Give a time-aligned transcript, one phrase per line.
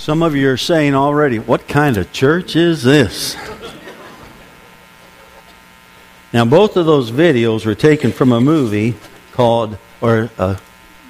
[0.00, 3.36] Some of you are saying already, what kind of church is this?
[6.32, 8.94] Now, both of those videos were taken from a movie
[9.32, 10.58] called, or a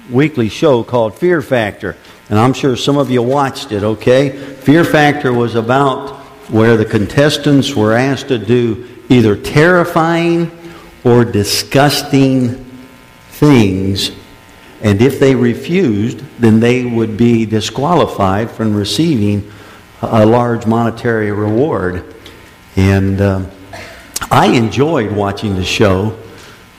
[0.09, 1.95] weekly show called Fear Factor.
[2.29, 4.29] And I'm sure some of you watched it, okay?
[4.55, 6.09] Fear Factor was about
[6.49, 10.51] where the contestants were asked to do either terrifying
[11.05, 12.65] or disgusting
[13.29, 14.11] things
[14.83, 19.51] and if they refused, then they would be disqualified from receiving
[20.01, 22.15] a large monetary reward.
[22.75, 23.45] And uh,
[24.31, 26.17] I enjoyed watching the show.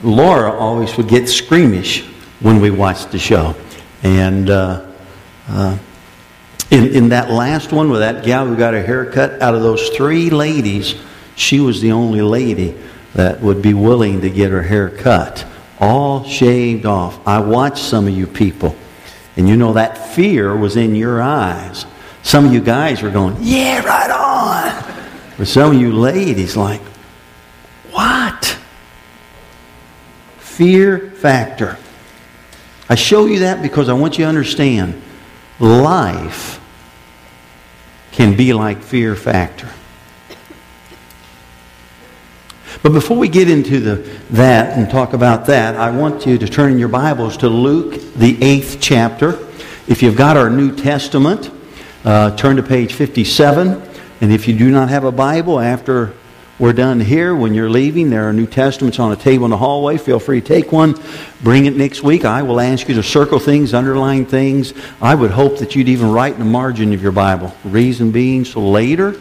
[0.01, 2.05] Laura always would get squeamish
[2.41, 3.55] when we watched the show.
[4.03, 4.85] And uh,
[5.47, 5.77] uh,
[6.71, 9.61] in, in that last one with that gal who got her hair cut, out of
[9.61, 10.95] those three ladies,
[11.35, 12.77] she was the only lady
[13.13, 15.45] that would be willing to get her hair cut
[15.83, 17.19] all shaved off.
[17.27, 18.75] I watched some of you people,
[19.35, 21.85] and you know that fear was in your eyes.
[22.23, 24.93] Some of you guys were going, Yeah, right on.
[25.37, 26.81] But some of you ladies, like,
[27.91, 28.57] What?
[30.37, 31.77] Fear factor.
[32.89, 35.01] I show you that because I want you to understand
[35.59, 36.61] life
[38.11, 39.69] can be like fear factor.
[42.83, 43.95] But before we get into the,
[44.31, 47.93] that and talk about that, I want you to turn in your Bibles to Luke,
[48.15, 49.39] the eighth chapter.
[49.87, 51.49] If you've got our New Testament,
[52.03, 53.81] uh, turn to page 57.
[54.19, 56.13] And if you do not have a Bible after
[56.59, 59.57] we're done here, when you're leaving, there are New Testaments on a table in the
[59.57, 59.97] hallway.
[59.97, 61.01] Feel free to take one.
[61.41, 62.25] Bring it next week.
[62.25, 64.73] I will ask you to circle things, underline things.
[65.01, 67.55] I would hope that you'd even write in the margin of your Bible.
[67.63, 69.15] Reason being, so later,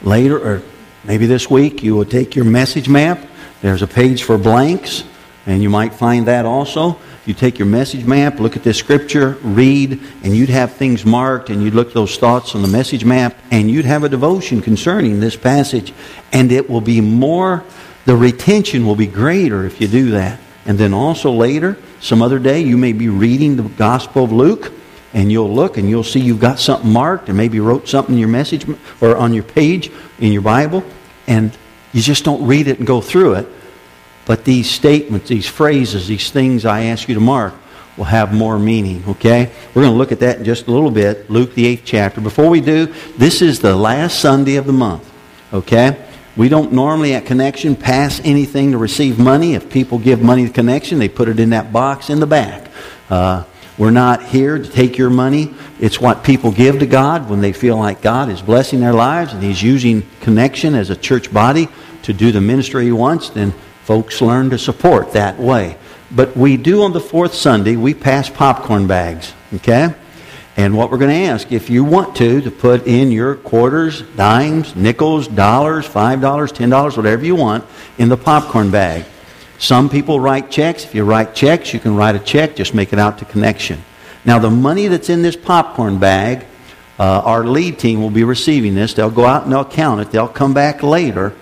[0.00, 0.62] later, or
[1.04, 3.20] Maybe this week you will take your message map.
[3.62, 5.04] There's a page for blanks,
[5.46, 6.98] and you might find that also.
[7.24, 11.50] You take your message map, look at this scripture, read, and you'd have things marked,
[11.50, 15.20] and you'd look those thoughts on the message map, and you'd have a devotion concerning
[15.20, 15.92] this passage.
[16.32, 17.64] And it will be more,
[18.04, 20.40] the retention will be greater if you do that.
[20.66, 24.72] And then also later, some other day, you may be reading the Gospel of Luke
[25.14, 28.18] and you'll look and you'll see you've got something marked and maybe wrote something in
[28.18, 28.66] your message
[29.00, 30.84] or on your page in your Bible,
[31.26, 31.56] and
[31.92, 33.48] you just don't read it and go through it.
[34.26, 37.54] But these statements, these phrases, these things I ask you to mark
[37.96, 39.50] will have more meaning, okay?
[39.74, 42.20] We're going to look at that in just a little bit, Luke the 8th chapter.
[42.20, 42.86] Before we do,
[43.16, 45.10] this is the last Sunday of the month,
[45.52, 46.04] okay?
[46.36, 49.54] We don't normally at Connection pass anything to receive money.
[49.54, 52.70] If people give money to Connection, they put it in that box in the back.
[53.10, 53.42] Uh,
[53.78, 55.54] we're not here to take your money.
[55.78, 59.32] It's what people give to God when they feel like God is blessing their lives
[59.32, 61.68] and He's using connection as a church body
[62.02, 63.30] to do the ministry He wants.
[63.30, 63.52] Then
[63.84, 65.78] folks learn to support that way.
[66.10, 69.94] But we do on the fourth Sunday, we pass popcorn bags, okay?
[70.56, 74.02] And what we're going to ask, if you want to, to put in your quarters,
[74.02, 77.64] dimes, nickels, dollars, $5, $10, whatever you want,
[77.96, 79.04] in the popcorn bag.
[79.58, 80.84] Some people write checks.
[80.84, 83.82] If you write checks, you can write a check, just make it out to connection.
[84.24, 86.46] Now, the money that's in this popcorn bag,
[86.98, 88.94] uh, our lead team will be receiving this.
[88.94, 90.10] They'll go out and they'll count it.
[90.10, 91.34] They'll come back later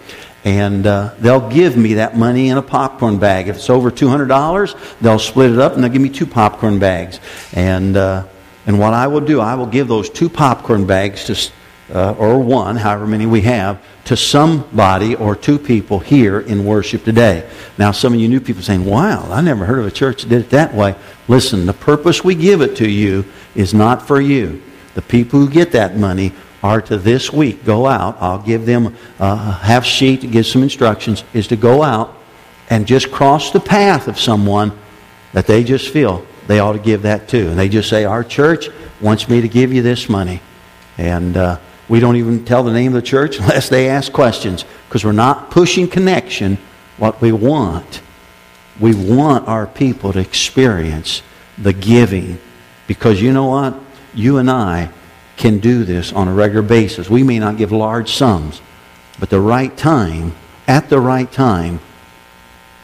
[0.45, 3.49] and uh, they'll give me that money in a popcorn bag.
[3.49, 7.21] If it's over $200, they'll split it up and they'll give me two popcorn bags.
[7.53, 8.25] And, uh,
[8.67, 11.35] and what I will do, I will give those two popcorn bags to
[11.93, 17.05] uh, or one, however many we have, to somebody or two people here in worship
[17.05, 17.49] today.
[17.79, 20.29] Now, some of you new people saying, wow, I never heard of a church that
[20.29, 20.95] did it that way.
[21.29, 23.25] Listen, the purpose we give it to you
[23.55, 24.63] is not for you.
[24.95, 26.33] The people who get that money
[26.63, 28.17] are to this week go out.
[28.21, 32.17] I'll give them a half sheet to give some instructions, is to go out
[32.71, 34.77] and just cross the path of someone
[35.33, 37.51] that they just feel they ought to give that to.
[37.51, 38.69] And they just say, Our church
[39.01, 40.41] wants me to give you this money.
[40.99, 41.59] And uh,
[41.89, 45.13] we don't even tell the name of the church unless they ask questions because we're
[45.13, 46.59] not pushing connection.
[46.97, 48.01] What we want,
[48.81, 51.23] we want our people to experience
[51.59, 52.39] the giving
[52.87, 53.79] because you know what?
[54.15, 54.91] You and I
[55.37, 57.11] can do this on a regular basis.
[57.11, 58.63] We may not give large sums,
[59.19, 60.35] but the right time,
[60.67, 61.81] at the right time,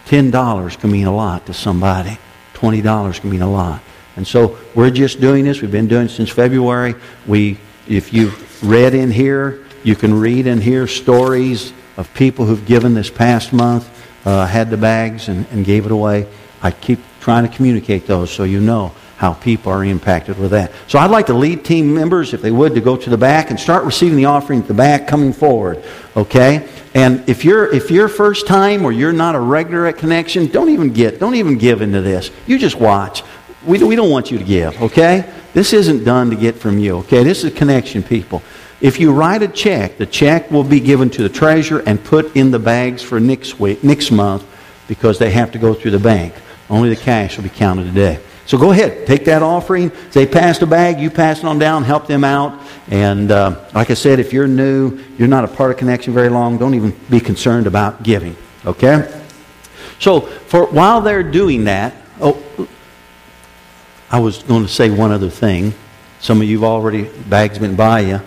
[0.06, 2.18] $10 can mean a lot to somebody.
[2.54, 3.80] $20 can mean a lot.
[4.16, 5.62] And so we're just doing this.
[5.62, 6.94] We've been doing it since February.
[7.26, 7.58] We,
[7.88, 9.64] if you've read in here.
[9.82, 13.88] You can read and hear stories of people who've given this past month,
[14.26, 16.28] uh, had the bags and, and gave it away.
[16.62, 20.72] I keep trying to communicate those so you know how people are impacted with that.
[20.88, 23.50] So I'd like the lead team members, if they would, to go to the back
[23.50, 25.82] and start receiving the offering at the back coming forward.
[26.16, 26.68] Okay?
[26.94, 30.70] And if you're if you're first time or you're not a regular at Connection, don't
[30.70, 32.30] even get don't even give into this.
[32.46, 33.22] You just watch.
[33.64, 35.32] We, we don't want you to give, okay?
[35.52, 37.22] This isn't done to get from you, okay?
[37.22, 38.42] This is connection, people.
[38.80, 42.34] If you write a check, the check will be given to the treasurer and put
[42.36, 44.44] in the bags for next week, next month,
[44.88, 46.34] because they have to go through the bank.
[46.68, 48.18] Only the cash will be counted today.
[48.46, 49.92] So go ahead, take that offering.
[50.10, 52.60] They pass the bag, you pass it on down, help them out.
[52.88, 56.28] And uh, like I said, if you're new, you're not a part of Connection very
[56.28, 58.36] long, don't even be concerned about giving.
[58.66, 59.22] Okay?
[60.00, 62.42] So for while they're doing that, oh,
[64.12, 65.72] I was going to say one other thing.
[66.20, 68.20] Some of you've already bags been by you.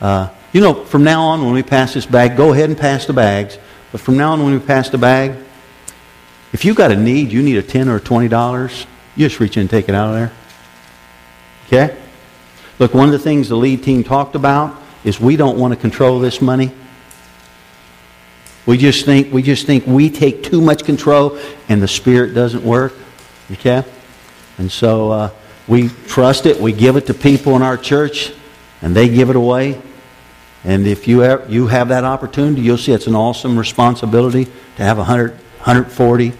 [0.00, 3.06] Uh, you know, from now on, when we pass this bag, go ahead and pass
[3.06, 3.58] the bags.
[3.90, 5.36] But from now on, when we pass the bag,
[6.52, 8.86] if you've got a need, you need a ten or twenty dollars,
[9.16, 10.32] you just reach in and take it out of there.
[11.66, 12.00] Okay?
[12.78, 15.80] Look, one of the things the lead team talked about is we don't want to
[15.80, 16.70] control this money.
[18.64, 21.36] We just think we just think we take too much control
[21.68, 22.94] and the spirit doesn't work.
[23.50, 23.84] Okay?
[24.58, 25.30] And so uh,
[25.66, 26.60] we trust it.
[26.60, 28.32] We give it to people in our church,
[28.80, 29.80] and they give it away.
[30.64, 34.82] And if you have, you have that opportunity, you'll see it's an awesome responsibility to
[34.82, 36.32] have 100, 140,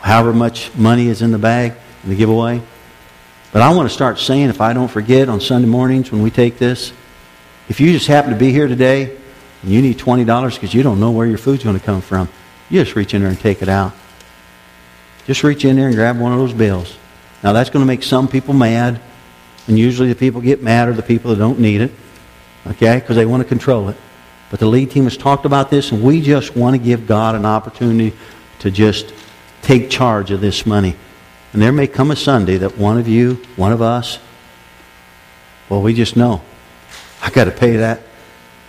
[0.00, 2.62] however much money is in the bag and the giveaway.
[3.52, 6.30] But I want to start saying, if I don't forget on Sunday mornings when we
[6.30, 6.92] take this,
[7.68, 9.16] if you just happen to be here today
[9.62, 12.28] and you need $20 because you don't know where your food's going to come from,
[12.70, 13.92] you just reach in there and take it out.
[15.26, 16.96] Just reach in there and grab one of those bills.
[17.42, 19.00] Now, that's going to make some people mad.
[19.66, 21.92] And usually the people get mad are the people that don't need it,
[22.66, 23.96] okay, because they want to control it.
[24.50, 27.34] But the lead team has talked about this, and we just want to give God
[27.34, 28.16] an opportunity
[28.60, 29.14] to just
[29.62, 30.96] take charge of this money.
[31.52, 34.18] And there may come a Sunday that one of you, one of us,
[35.68, 36.42] well, we just know,
[37.22, 38.00] I got to pay that,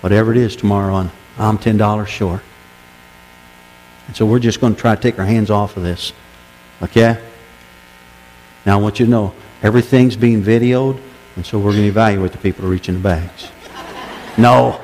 [0.01, 2.41] whatever it is tomorrow, and I'm $10 short.
[4.07, 6.13] And so we're just going to try to take our hands off of this.
[6.81, 7.19] Okay?
[8.65, 10.99] Now I want you to know, everything's being videoed,
[11.35, 13.49] and so we're going to evaluate the people who reach in the bags.
[14.37, 14.79] No,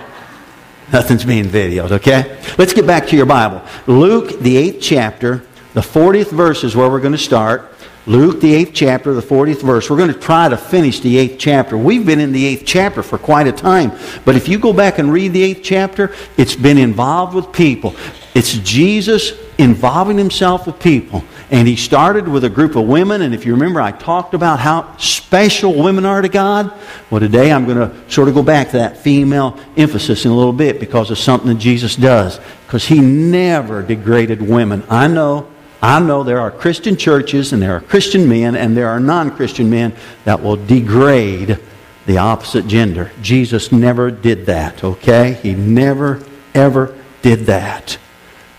[0.91, 2.39] nothing's being videoed, okay?
[2.57, 3.61] Let's get back to your Bible.
[3.85, 5.43] Luke, the 8th chapter,
[5.73, 7.73] the 40th verse is where we're going to start.
[8.07, 9.89] Luke, the 8th chapter, the 40th verse.
[9.89, 11.77] We're going to try to finish the 8th chapter.
[11.77, 13.91] We've been in the 8th chapter for quite a time.
[14.23, 17.95] But if you go back and read the 8th chapter, it's been involved with people.
[18.33, 21.21] It's Jesus involving himself with people.
[21.49, 23.21] And he started with a group of women.
[23.21, 26.73] And if you remember, I talked about how special women are to God.
[27.09, 30.35] Well, today I'm going to sort of go back to that female emphasis in a
[30.35, 32.39] little bit because of something that Jesus does.
[32.65, 34.83] Because he never degraded women.
[34.89, 35.47] I know
[35.81, 39.29] I know there are Christian churches and there are Christian men and there are non
[39.35, 39.93] Christian men
[40.25, 41.59] that will degrade
[42.07, 43.11] the opposite gender.
[43.21, 45.33] Jesus never did that, okay?
[45.33, 46.23] He never,
[46.55, 47.97] ever did that.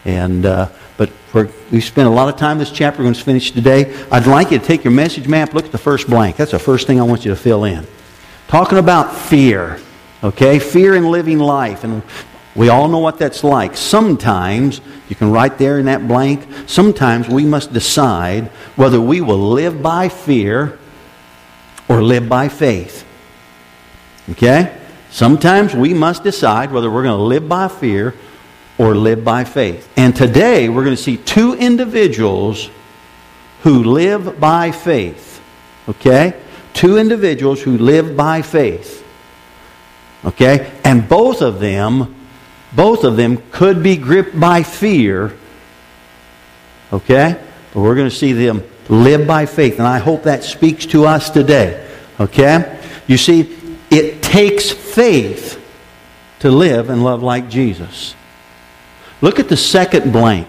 [0.05, 0.69] And, uh,
[0.99, 1.11] but
[1.71, 2.99] we spent a lot of time this chapter.
[2.99, 3.97] We're going to finish today.
[4.11, 6.37] I'd like you to take your message map, look at the first blank.
[6.37, 7.87] That's the first thing I want you to fill in.
[8.49, 9.79] Talking about fear,
[10.25, 10.59] okay?
[10.59, 11.85] Fear in living life.
[11.85, 12.03] And
[12.57, 13.77] we all know what that's like.
[13.77, 19.51] Sometimes, you can write there in that blank, sometimes we must decide whether we will
[19.51, 20.81] live by fear
[21.89, 23.07] or live by faith.
[24.31, 24.77] Okay?
[25.11, 28.17] Sometimes we must decide whether we're going to live by fear
[28.79, 29.93] or live by faith.
[29.97, 32.71] And today we're going to see two individuals
[33.63, 35.43] who live by faith.
[35.89, 36.41] Okay?
[36.73, 39.05] Two individuals who live by faith.
[40.25, 40.73] Okay?
[40.85, 42.15] And both of them
[42.73, 45.37] both of them could be gripped by fear.
[46.93, 47.41] Okay?
[47.73, 49.79] But we're going to see them live by faith.
[49.79, 51.87] And I hope that speaks to us today.
[52.21, 52.79] Okay?
[53.07, 53.57] You see,
[53.91, 55.55] it takes faith
[56.41, 58.15] to live and love like Jesus.
[59.21, 60.49] Look at the second blank.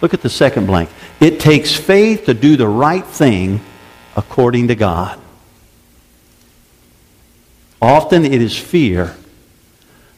[0.00, 0.90] Look at the second blank.
[1.20, 3.60] It takes faith to do the right thing
[4.16, 5.18] according to God.
[7.80, 9.16] Often it is fear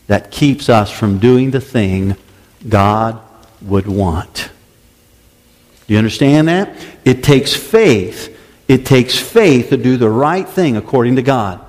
[0.09, 2.16] that keeps us from doing the thing
[2.68, 3.21] God
[3.61, 4.50] would want.
[5.87, 6.75] Do you understand that?
[7.04, 8.37] It takes faith.
[8.68, 11.61] It takes faith to do the right thing according to God.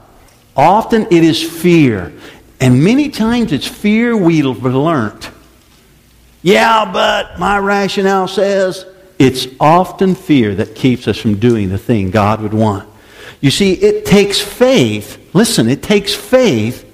[0.55, 2.13] Often it is fear.
[2.59, 5.27] And many times it's fear we've learned.
[6.43, 8.85] Yeah, but my rationale says
[9.17, 12.87] it's often fear that keeps us from doing the thing God would want.
[13.39, 15.33] You see, it takes faith.
[15.33, 16.89] Listen, it takes faith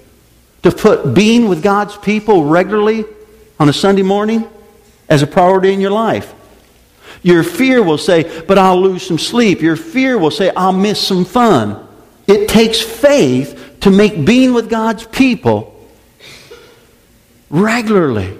[0.61, 3.05] to put being with God's people regularly
[3.59, 4.47] on a Sunday morning
[5.09, 6.33] as a priority in your life.
[7.23, 9.61] Your fear will say, but I'll lose some sleep.
[9.61, 11.87] Your fear will say, I'll miss some fun.
[12.27, 15.87] It takes faith to make being with God's people
[17.49, 18.37] regularly.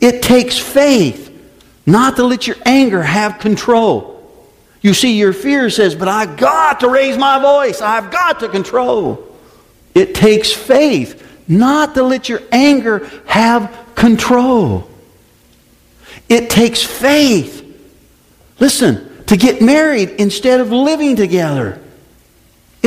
[0.00, 1.26] It takes faith
[1.86, 4.14] not to let your anger have control.
[4.80, 7.80] You see, your fear says, but I've got to raise my voice.
[7.80, 9.36] I've got to control.
[9.94, 14.88] It takes faith not to let your anger have control.
[16.28, 17.64] It takes faith.
[18.60, 21.80] Listen, to get married instead of living together.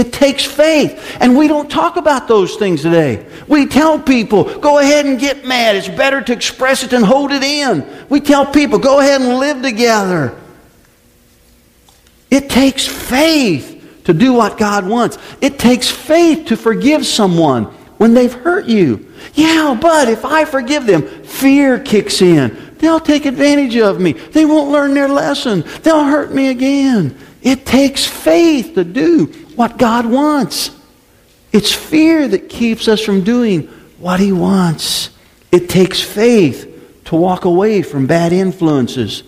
[0.02, 1.18] It takes faith.
[1.20, 3.24] And we don't talk about those things today.
[3.48, 5.76] We tell people, go ahead and get mad.
[5.76, 7.88] It's better to express it than hold it in.
[8.10, 10.36] We tell people, go ahead and live together.
[12.32, 15.20] It takes faith to do what God wants.
[15.40, 17.66] It takes faith to forgive someone
[18.00, 19.08] when they've hurt you.
[19.36, 22.76] Yeah, but if I forgive them, fear kicks in.
[22.80, 24.14] They'll take advantage of me.
[24.14, 25.64] They won't learn their lesson.
[25.84, 27.16] They'll hurt me again.
[27.44, 30.72] It takes faith to do what God wants.
[31.52, 33.68] It's fear that keeps us from doing
[34.00, 35.12] what He wants.
[35.52, 39.22] It takes faith to walk away from bad influences.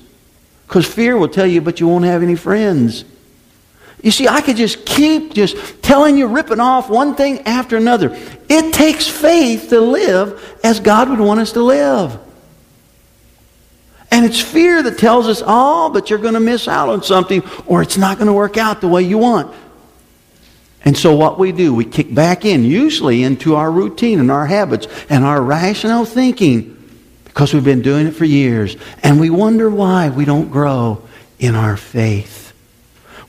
[0.66, 3.06] Because fear will tell you, but you won't have any friends.
[4.02, 8.18] You see, I could just keep just telling you, ripping off one thing after another.
[8.50, 12.18] It takes faith to live as God would want us to live.
[14.10, 17.44] And it's fear that tells us, oh, but you're going to miss out on something
[17.68, 19.54] or it's not going to work out the way you want.
[20.86, 24.46] And so what we do, we kick back in, usually into our routine and our
[24.46, 26.74] habits and our rational thinking
[27.24, 28.76] because we've been doing it for years.
[29.02, 31.02] And we wonder why we don't grow
[31.40, 32.54] in our faith.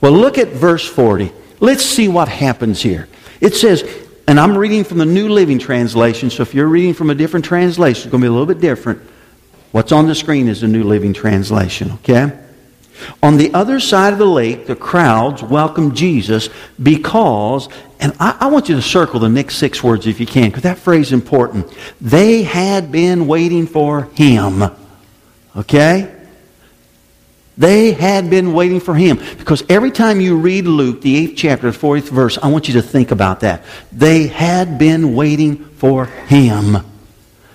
[0.01, 1.33] Well, look at verse 40.
[1.61, 3.09] Let's see what happens here.
[3.41, 3.89] It says,
[4.27, 7.45] and I'm reading from the New Living Translation, so if you're reading from a different
[7.45, 9.01] translation, it's going to be a little bit different.
[9.73, 12.39] What's on the screen is the New Living Translation, okay?
[13.23, 16.49] On the other side of the lake, the crowds welcomed Jesus
[16.83, 17.69] because,
[18.01, 20.63] and I, I, want you to circle the next six words if you can, because
[20.63, 21.73] that phrase is important.
[22.01, 24.65] They had been waiting for him.
[25.57, 26.15] Okay?
[27.57, 29.19] They had been waiting for him.
[29.39, 32.75] Because every time you read Luke, the eighth chapter, the 40th verse, I want you
[32.75, 33.65] to think about that.
[33.93, 36.79] They had been waiting for him.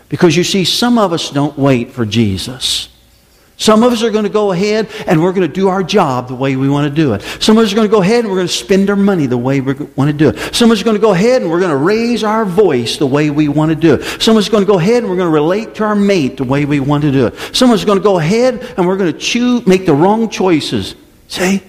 [0.08, 2.90] Because you see, some of us don't wait for Jesus.
[3.60, 6.30] Some of us are going to go ahead and we're going to do our job
[6.30, 7.22] the way we want to do it.
[7.42, 9.26] Some of us are going to go ahead and we're going to spend our money
[9.26, 10.56] the way we want to do it.
[10.56, 12.96] Some of us are going to go ahead and we're going to raise our voice
[12.96, 14.22] the way we want to do it.
[14.22, 15.94] Some of us are going to go ahead and we're going to relate to our
[15.94, 17.36] mate the way we want to do it.
[17.54, 19.94] Some of us are going to go ahead and we're going to choose, make the
[19.94, 20.96] wrong choices.
[21.28, 21.62] See?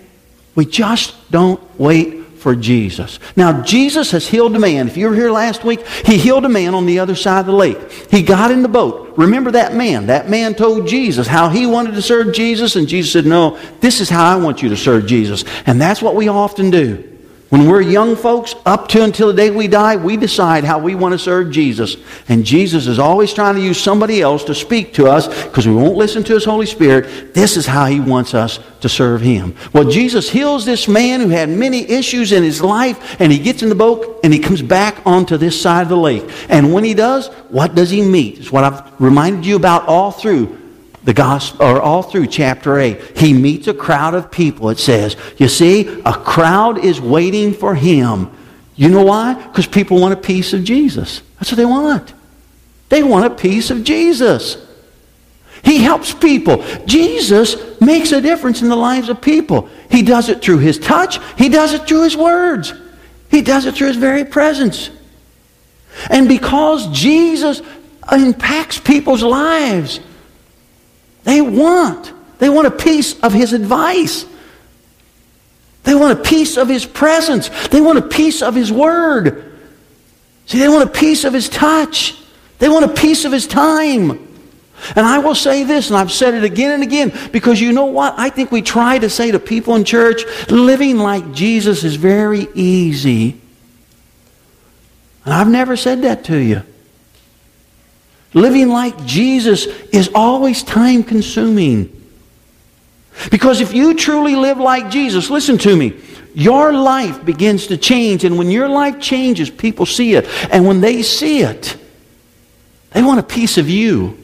[0.54, 3.18] We just don't wait for Jesus.
[3.37, 4.88] Now, Jesus has healed a man.
[4.88, 7.47] If you were here last week, he healed a man on the other side of
[7.47, 7.78] the lake.
[8.11, 9.14] He got in the boat.
[9.16, 10.06] Remember that man.
[10.06, 14.00] That man told Jesus how he wanted to serve Jesus, and Jesus said, No, this
[14.00, 15.44] is how I want you to serve Jesus.
[15.66, 17.10] And that's what we often do.
[17.50, 20.95] When we're young folks, up to until the day we die, we decide how we
[20.95, 21.97] want to serve Jesus.
[22.28, 25.75] And Jesus is always trying to use somebody else to speak to us because we
[25.75, 27.35] won't listen to His Holy Spirit.
[27.35, 29.57] This is how He wants us to serve Him.
[29.73, 33.64] Well, Jesus heals this man who had many issues in his life, and he gets
[33.64, 36.23] in the boat and he comes back onto this side of the lake.
[36.49, 38.38] And when he does, what does he meet?
[38.38, 40.60] It's what I've reminded you about all through
[41.04, 44.71] the gospel or all through chapter 8 he meets a crowd of people.
[44.71, 48.30] It says you see a crowd is waiting for him.
[48.76, 49.35] You know why?
[49.35, 51.23] Because people want a piece of jesus.
[51.38, 52.12] That's what they want.
[52.88, 54.66] They want a piece of jesus.
[55.62, 56.64] He helps people.
[56.87, 59.69] Jesus makes a difference in the lives of people.
[59.90, 61.19] He does it through his touch.
[61.37, 62.73] He does it through his words.
[63.30, 64.90] He does it through his very presence.
[66.09, 67.62] And because jesus
[68.11, 70.00] impacts people's lives
[71.25, 72.12] they want.
[72.39, 74.25] They want a piece of his advice.
[75.83, 77.49] They want a piece of his presence.
[77.69, 79.53] They want a piece of his word.
[80.47, 82.17] See, they want a piece of his touch.
[82.59, 84.29] They want a piece of his time.
[84.97, 87.87] And I will say this, and I've said it again and again, because you know
[87.87, 88.15] what?
[88.17, 92.49] I think we try to say to people in church, living like Jesus is very
[92.55, 93.41] easy.
[95.25, 96.62] And I've never said that to you.
[98.33, 101.97] Living like Jesus is always time consuming.
[103.31, 105.99] Because if you truly live like Jesus, listen to me,
[106.35, 108.25] your life begins to change.
[108.25, 110.27] And when your life changes, people see it.
[110.51, 111.77] And when they see it,
[112.93, 114.17] they want a piece of you.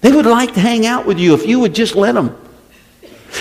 [0.00, 2.36] They would like to hang out with you if you would just let them.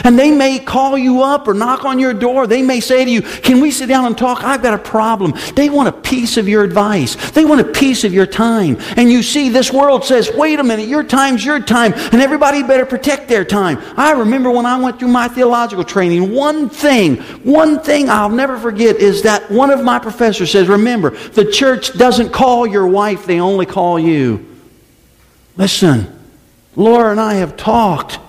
[0.03, 2.47] And they may call you up or knock on your door.
[2.47, 4.43] They may say to you, Can we sit down and talk?
[4.43, 5.33] I've got a problem.
[5.55, 8.77] They want a piece of your advice, they want a piece of your time.
[8.97, 12.63] And you see, this world says, Wait a minute, your time's your time, and everybody
[12.63, 13.79] better protect their time.
[13.97, 18.57] I remember when I went through my theological training, one thing, one thing I'll never
[18.57, 23.25] forget is that one of my professors says, Remember, the church doesn't call your wife,
[23.25, 24.47] they only call you.
[25.57, 26.19] Listen,
[26.75, 28.19] Laura and I have talked.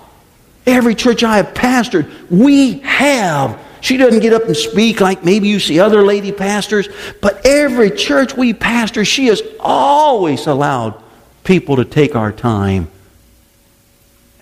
[0.65, 3.59] Every church I have pastored, we have.
[3.81, 6.87] She doesn't get up and speak like maybe you see other lady pastors,
[7.21, 11.01] but every church we pastor, she has always allowed
[11.43, 12.87] people to take our time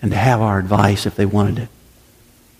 [0.00, 1.68] and to have our advice if they wanted it.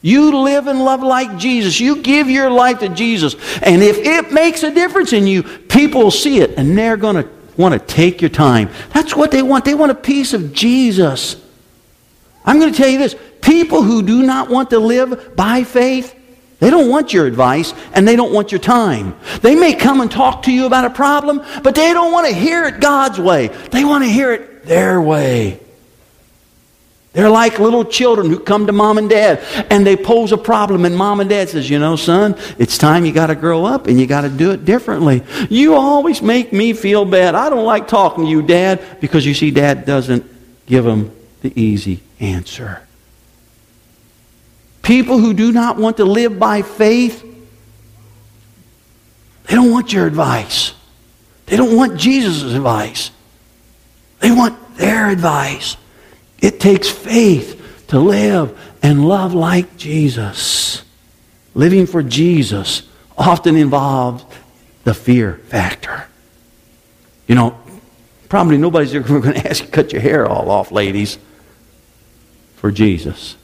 [0.01, 1.79] You live and love like Jesus.
[1.79, 3.35] You give your life to Jesus.
[3.63, 7.23] And if it makes a difference in you, people will see it and they're going
[7.23, 8.69] to want to take your time.
[8.93, 9.65] That's what they want.
[9.65, 11.37] They want a piece of Jesus.
[12.45, 16.19] I'm going to tell you this people who do not want to live by faith,
[16.61, 19.17] they don't want your advice and they don't want your time.
[19.41, 22.33] They may come and talk to you about a problem, but they don't want to
[22.33, 23.49] hear it God's way.
[23.49, 25.59] They want to hear it their way.
[27.15, 30.85] They're like little children who come to mom and dad and they pose a problem,
[30.85, 33.87] and mom and dad says, You know, son, it's time you got to grow up
[33.87, 35.23] and you got to do it differently.
[35.51, 37.35] You always make me feel bad.
[37.35, 40.25] I don't like talking to you, dad, because you see, dad doesn't
[40.65, 42.87] give them the easy answer.
[44.93, 47.23] People who do not want to live by faith,
[49.45, 50.75] they don't want your advice.
[51.47, 53.11] They don't want Jesus' advice.
[54.21, 55.79] They want their advice.
[56.43, 60.83] It takes faith to live and love like Jesus.
[61.55, 62.83] Living for Jesus
[63.17, 64.27] often involves
[64.85, 66.07] the fear factor.
[67.27, 67.59] You know,
[68.29, 71.17] probably nobody's ever going to ask you to cut your hair all off, ladies,
[72.57, 73.37] for Jesus.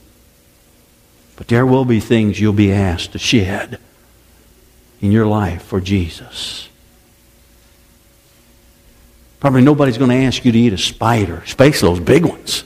[1.39, 3.79] But there will be things you'll be asked to shed
[4.99, 6.67] in your life for Jesus.
[9.39, 12.65] Probably nobody's going to ask you to eat a spider, especially those big ones.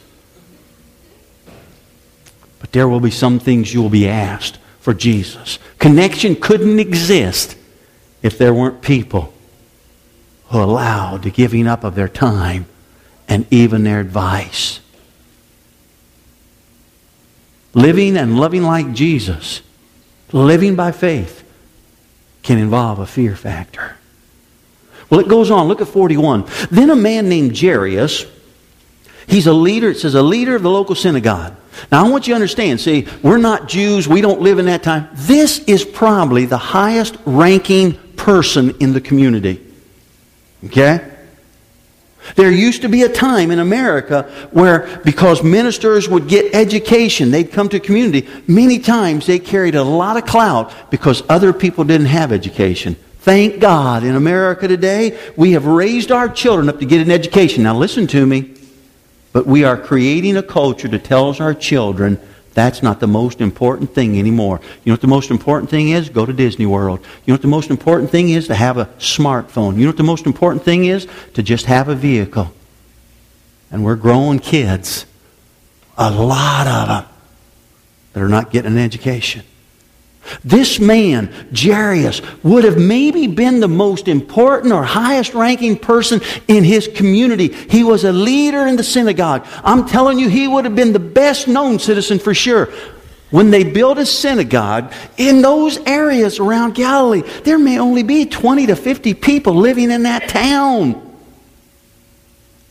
[2.60, 5.60] But there will be some things you will be asked for Jesus.
[5.78, 7.56] Connection couldn't exist
[8.24, 9.36] if there weren't people
[10.48, 12.66] who allowed the giving up of their time
[13.28, 14.80] and even their advice.
[17.74, 19.62] Living and loving like Jesus,
[20.32, 21.44] living by faith,
[22.44, 23.98] can involve a fear factor.
[25.10, 25.68] Well, it goes on.
[25.68, 26.46] Look at 41.
[26.72, 28.26] Then a man named Jairus,
[29.28, 31.56] he's a leader, it says a leader of the local synagogue.
[31.92, 34.84] Now, I want you to understand, see, we're not Jews, we don't live in that
[34.84, 35.10] time.
[35.14, 39.66] This is probably the highest ranking person in the community.
[40.66, 41.13] Okay?
[42.36, 47.52] There used to be a time in America where, because ministers would get education, they'd
[47.52, 52.08] come to community, many times they carried a lot of clout because other people didn't
[52.08, 52.96] have education.
[53.20, 57.64] Thank God in America today, we have raised our children up to get an education.
[57.64, 58.54] Now, listen to me.
[59.32, 62.20] But we are creating a culture that tells our children
[62.54, 64.60] that's not the most important thing anymore.
[64.84, 66.10] You know what the most important thing is?
[66.10, 67.00] Go to Disney World.
[67.26, 68.48] You know what the most important thing is?
[68.48, 69.76] To have a smartphone.
[69.76, 71.08] You know what the most important thing is?
[71.34, 72.54] To just have a vehicle.
[73.72, 75.06] And we're growing kids,
[75.98, 77.06] a lot of them,
[78.14, 79.44] that are not getting an education.
[80.44, 86.64] This man, Jairus, would have maybe been the most important or highest ranking person in
[86.64, 87.50] his community.
[87.50, 89.46] He was a leader in the synagogue.
[89.64, 92.70] I'm telling you, he would have been the best known citizen for sure.
[93.32, 98.68] When they built a synagogue in those areas around Galilee, there may only be 20
[98.68, 101.13] to 50 people living in that town.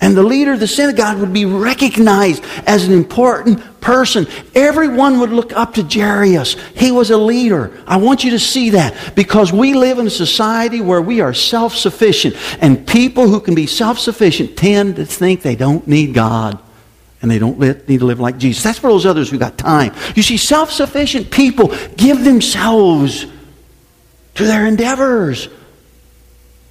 [0.03, 4.27] And the leader of the synagogue would be recognized as an important person.
[4.53, 6.55] Everyone would look up to Jairus.
[6.75, 7.73] He was a leader.
[7.87, 11.33] I want you to see that because we live in a society where we are
[11.33, 12.37] self sufficient.
[12.61, 16.59] And people who can be self sufficient tend to think they don't need God
[17.23, 18.65] and they don't need to live like Jesus.
[18.65, 19.95] That's for those others who got time.
[20.17, 23.25] You see, self sufficient people give themselves
[24.35, 25.49] to their endeavors.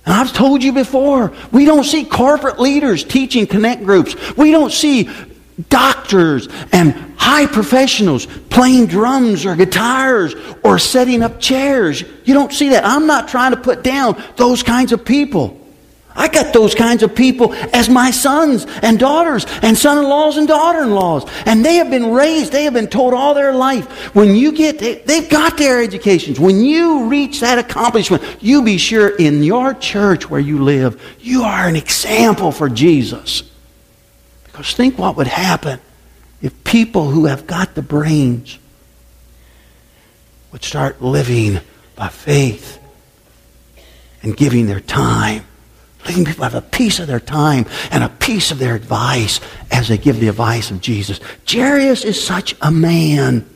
[0.05, 4.15] And I've told you before, we don't see corporate leaders teaching connect groups.
[4.35, 5.09] We don't see
[5.69, 10.33] doctors and high professionals playing drums or guitars
[10.63, 12.03] or setting up chairs.
[12.25, 12.83] You don't see that.
[12.83, 15.60] I'm not trying to put down those kinds of people.
[16.15, 20.37] I got those kinds of people as my sons and daughters and son in laws
[20.37, 21.25] and daughter in laws.
[21.45, 24.79] And they have been raised, they have been told all their life when you get,
[24.79, 26.39] they've got their educations.
[26.39, 31.43] When you reach that accomplishment, you be sure in your church where you live, you
[31.43, 33.43] are an example for Jesus.
[34.43, 35.79] Because think what would happen
[36.41, 38.57] if people who have got the brains
[40.51, 41.61] would start living
[41.95, 42.79] by faith
[44.21, 45.45] and giving their time
[46.05, 49.39] Letting people have a piece of their time and a piece of their advice
[49.71, 51.19] as they give the advice of Jesus.
[51.47, 53.47] Jairus is such a man.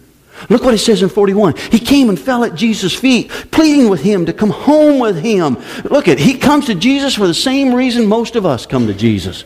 [0.50, 1.56] Look what it says in 41.
[1.72, 5.58] He came and fell at Jesus' feet, pleading with him to come home with him.
[5.86, 8.94] Look at, he comes to Jesus for the same reason most of us come to
[8.94, 9.46] Jesus.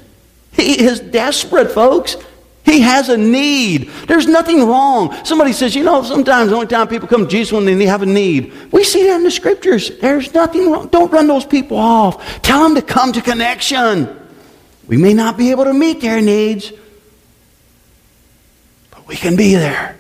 [0.52, 2.18] He is desperate, folks.
[2.70, 3.90] He has a need.
[4.08, 5.16] There's nothing wrong.
[5.26, 8.04] Somebody says, you know, sometimes the only time people come to Jesus when they have
[8.04, 8.54] a need.
[8.72, 9.98] We see that in the scriptures.
[10.00, 10.88] There's nothing wrong.
[10.88, 12.42] Don't run those people off.
[12.44, 14.16] Tell them to come to connection.
[14.88, 16.72] We may not be able to meet their needs,
[18.92, 19.99] but we can be there.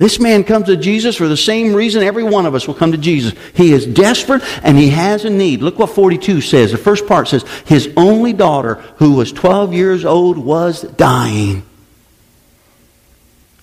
[0.00, 2.92] This man comes to Jesus for the same reason every one of us will come
[2.92, 3.34] to Jesus.
[3.52, 5.60] He is desperate and he has a need.
[5.60, 6.72] Look what 42 says.
[6.72, 11.64] The first part says, His only daughter, who was 12 years old, was dying.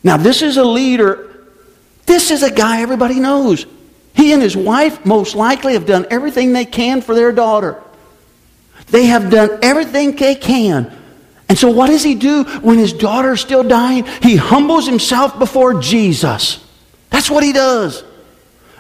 [0.04, 1.44] Now, this is a leader.
[2.06, 3.66] This is a guy everybody knows.
[4.14, 7.82] He and his wife most likely have done everything they can for their daughter.
[8.92, 10.96] They have done everything they can
[11.50, 14.06] and so, what does he do when his daughter's still dying?
[14.22, 16.64] He humbles himself before Jesus.
[17.10, 18.04] That's what he does.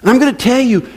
[0.02, 0.88] And I'm going to tell you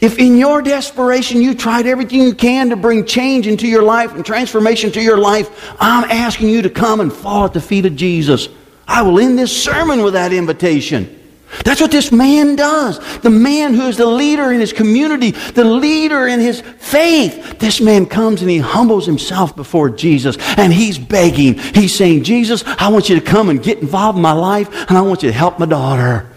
[0.00, 4.14] if in your desperation you tried everything you can to bring change into your life
[4.14, 7.86] and transformation to your life, I'm asking you to come and fall at the feet
[7.86, 8.48] of Jesus.
[8.86, 11.15] I will end this sermon with that invitation.
[11.64, 12.98] That's what this man does.
[13.20, 17.58] The man who is the leader in his community, the leader in his faith.
[17.58, 21.54] This man comes and he humbles himself before Jesus and he's begging.
[21.54, 24.98] He's saying, Jesus, I want you to come and get involved in my life and
[24.98, 26.28] I want you to help my daughter.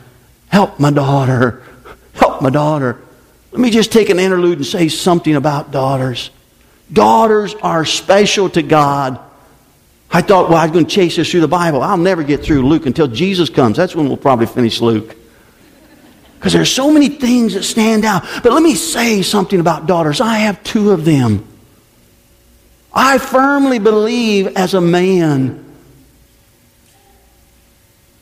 [0.49, 1.63] Help my daughter.
[2.13, 2.99] Help my daughter.
[3.51, 6.29] Let me just take an interlude and say something about daughters.
[6.91, 9.19] Daughters are special to God.
[10.11, 11.83] I thought, well, I was going to chase this through the Bible.
[11.83, 13.77] I'll never get through Luke until Jesus comes.
[13.77, 15.15] That's when we'll probably finish Luke.
[16.35, 18.23] Because there's so many things that stand out.
[18.41, 20.21] But let me say something about daughters.
[20.21, 21.45] I have two of them.
[22.93, 25.65] I firmly believe as a man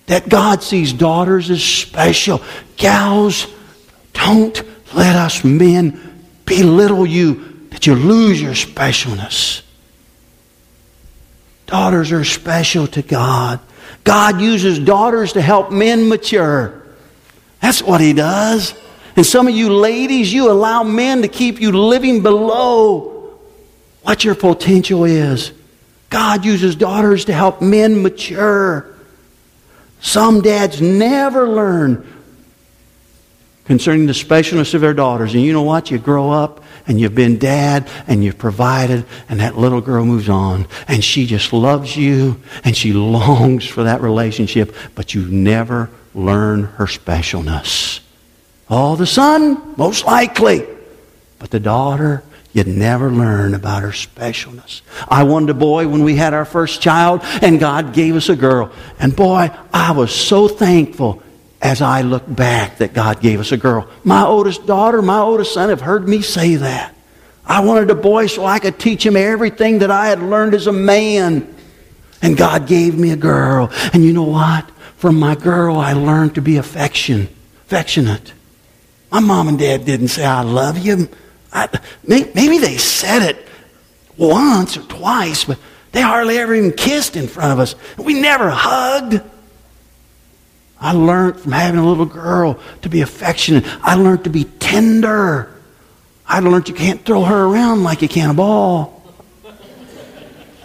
[0.08, 2.42] that God sees daughters as special.
[2.76, 3.48] Gals,
[4.14, 4.62] don't
[4.94, 9.62] let us men belittle you that you lose your specialness.
[11.68, 13.60] Daughters are special to God.
[14.04, 16.82] God uses daughters to help men mature.
[17.62, 18.74] That's what He does.
[19.16, 23.38] And some of you ladies, you allow men to keep you living below
[24.04, 25.52] what your potential is.
[26.10, 28.88] God uses daughters to help men mature.
[30.00, 32.08] Some dads never learn
[33.66, 35.34] concerning the specialness of their daughters.
[35.34, 35.92] And you know what?
[35.92, 40.30] You grow up and you've been dad and you've provided and that little girl moves
[40.30, 45.90] on and she just loves you and she longs for that relationship, but you never
[46.14, 48.00] learn her specialness.
[48.70, 50.66] Oh, the son, most likely.
[51.40, 52.24] But the daughter,
[52.54, 54.82] you'd never learn about her specialness.
[55.08, 58.36] I wanted a boy when we had our first child, and God gave us a
[58.36, 58.72] girl.
[59.00, 61.22] And boy, I was so thankful
[61.62, 63.88] as I look back that God gave us a girl.
[64.04, 66.96] My oldest daughter, my oldest son have heard me say that.
[67.46, 70.68] I wanted a boy so I could teach him everything that I had learned as
[70.68, 71.56] a man.
[72.22, 73.70] And God gave me a girl.
[73.94, 74.70] And you know what?
[74.98, 77.30] From my girl, I learned to be affection,
[77.66, 78.34] affectionate.
[79.12, 81.08] My mom and dad didn't say, I love you.
[81.54, 81.70] I,
[82.06, 83.48] maybe they said it
[84.18, 85.60] once or twice, but
[85.92, 87.76] they hardly ever even kissed in front of us.
[87.98, 89.22] We never hugged.
[90.80, 93.66] I learned from having a little girl to be affectionate.
[93.82, 95.54] I learned to be tender.
[96.28, 98.94] I learned you can't throw her around like you can a ball.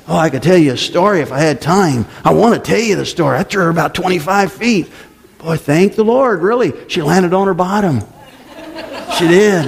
[0.08, 2.06] Oh, I could tell you a story if I had time.
[2.24, 3.38] I want to tell you the story.
[3.38, 4.90] I threw her about 25 feet.
[5.38, 6.72] Boy, thank the Lord, really.
[6.88, 8.00] She landed on her bottom.
[9.18, 9.66] She did.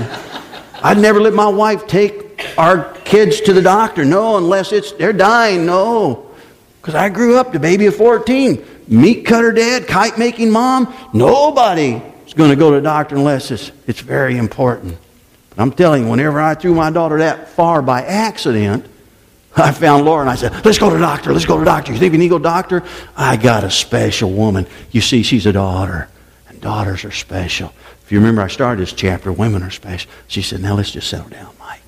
[0.83, 4.05] I'd never let my wife take our kids to the doctor.
[4.05, 5.65] No, unless it's they're dying.
[5.65, 6.31] No.
[6.81, 10.93] Because I grew up the baby of 14 meat cutter dad, kite making mom.
[11.13, 14.99] Nobody is going to go to doctor unless it's, it's very important.
[15.51, 18.87] But I'm telling you, whenever I threw my daughter that far by accident,
[19.57, 21.33] I found Laura and I said, Let's go to doctor.
[21.33, 21.93] Let's go to doctor.
[21.93, 22.83] You think we need to go to doctor?
[23.17, 24.67] I got a special woman.
[24.91, 26.09] You see, she's a daughter,
[26.49, 27.73] and daughters are special.
[28.03, 30.11] If you remember, I started this chapter, Women Are Special.
[30.27, 31.81] She said, Now let's just settle down, Mike.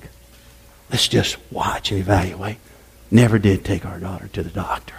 [0.89, 2.57] Let's just watch and evaluate.
[3.11, 4.95] Never did take our daughter to the doctor.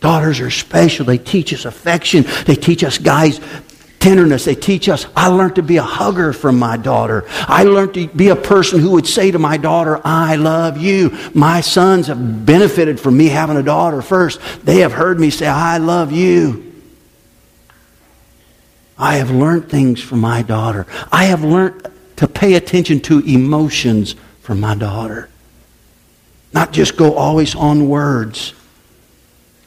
[0.00, 1.04] Daughters are special.
[1.04, 2.24] They teach us affection.
[2.46, 3.40] They teach us guys
[3.98, 4.44] tenderness.
[4.44, 5.06] They teach us.
[5.16, 7.24] I learned to be a hugger from my daughter.
[7.28, 11.16] I learned to be a person who would say to my daughter, I love you.
[11.34, 14.40] My sons have benefited from me having a daughter first.
[14.64, 16.64] They have heard me say, I love you.
[18.96, 20.86] I have learned things from my daughter.
[21.12, 25.28] I have learned to pay attention to emotions from my daughter.
[26.52, 28.54] Not just go always on words.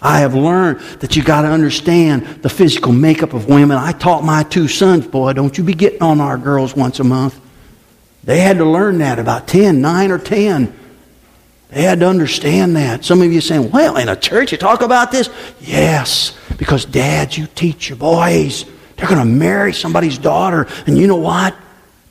[0.01, 3.77] I have learned that you got to understand the physical makeup of women.
[3.77, 7.03] I taught my two sons, boy, don't you be getting on our girls once a
[7.03, 7.39] month.
[8.23, 10.77] They had to learn that about 10, 9 or 10.
[11.69, 13.05] They had to understand that.
[13.05, 15.29] Some of you saying, well, in a church you talk about this?
[15.59, 18.65] Yes, because dads, you teach your boys.
[18.97, 20.67] They're going to marry somebody's daughter.
[20.85, 21.55] And you know what?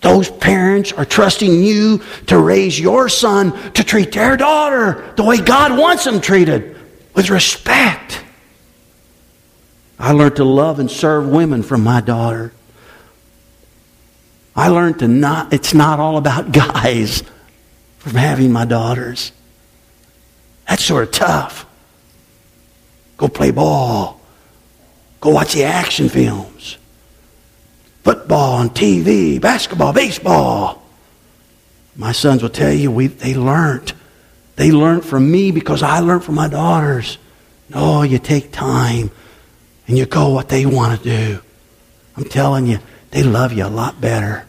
[0.01, 5.39] Those parents are trusting you to raise your son to treat their daughter the way
[5.39, 6.80] God wants them treated,
[7.15, 8.25] with respect.
[9.99, 12.53] I learned to love and serve women from my daughter.
[14.57, 16.53] I learned to not, it's not all about
[16.85, 17.23] guys
[17.99, 19.33] from having my daughters.
[20.69, 21.67] That's sort of tough.
[23.17, 24.21] Go play ball.
[25.21, 26.79] Go watch the action films.
[28.03, 30.83] Football on TV, basketball, baseball.
[31.97, 33.93] My sons will tell you we, they learned.
[34.61, 37.17] They learned from me because I learned from my daughters.
[37.71, 39.11] No, you take time
[39.87, 41.41] and you go what they want to do.
[42.15, 42.79] I'm telling you,
[43.11, 44.47] they love you a lot better.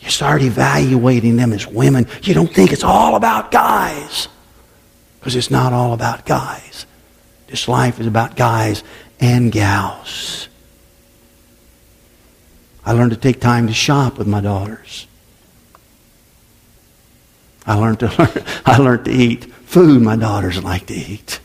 [0.00, 2.06] You start evaluating them as women.
[2.22, 4.28] You don't think it's all about guys.
[5.18, 6.84] Because it's not all about guys.
[7.46, 8.84] This life is about guys
[9.20, 10.48] and gals.
[12.84, 15.06] I learned to take time to shop with my daughters.
[17.66, 21.40] I learned to learn, I learned to eat food my daughters like to eat.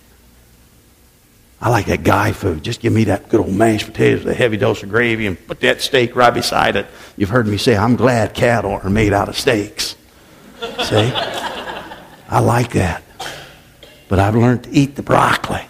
[1.61, 2.63] I like that guy food.
[2.63, 5.47] Just give me that good old mashed potatoes with a heavy dose of gravy and
[5.47, 6.87] put that steak right beside it.
[7.17, 9.97] You've heard me say, I'm glad cattle are made out of steaks.
[10.59, 11.11] See?
[12.29, 13.03] I like that.
[14.07, 15.61] But I've learned to eat the broccoli.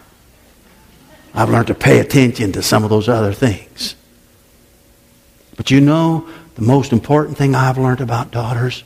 [1.33, 3.95] I've learned to pay attention to some of those other things.
[5.57, 8.83] But you know, the most important thing I've learned about daughters,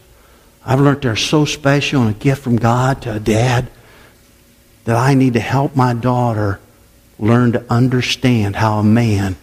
[0.65, 3.69] I've learned they're so special and a gift from God to a dad
[4.85, 6.59] that I need to help my daughter
[7.19, 9.35] learn to understand how a man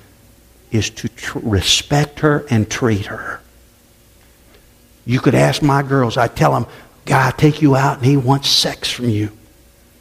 [0.70, 3.40] is to tr- respect her and treat her.
[5.04, 6.66] You could ask my girls, I'd tell them,
[7.04, 9.30] God, take you out and he wants sex from you.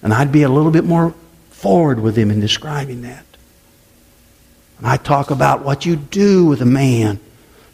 [0.02, 1.14] And I'd be a little bit more
[1.50, 3.26] forward with him in describing that.
[4.78, 7.20] And I talk about what you do with a man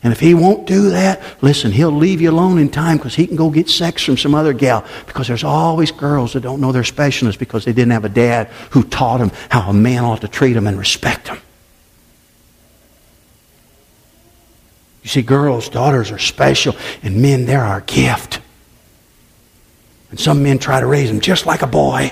[0.06, 3.26] and if he won't do that, listen, he'll leave you alone in time because he
[3.26, 4.86] can go get sex from some other gal.
[5.08, 8.50] Because there's always girls that don't know their specialness because they didn't have a dad
[8.70, 11.40] who taught them how a man ought to treat them and respect them.
[15.02, 18.42] You see, girls, daughters are special, and men, they're our gift.
[20.12, 22.12] And some men try to raise them just like a boy.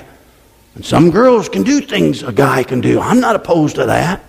[0.74, 2.98] And some girls can do things a guy can do.
[2.98, 4.20] I'm not opposed to that.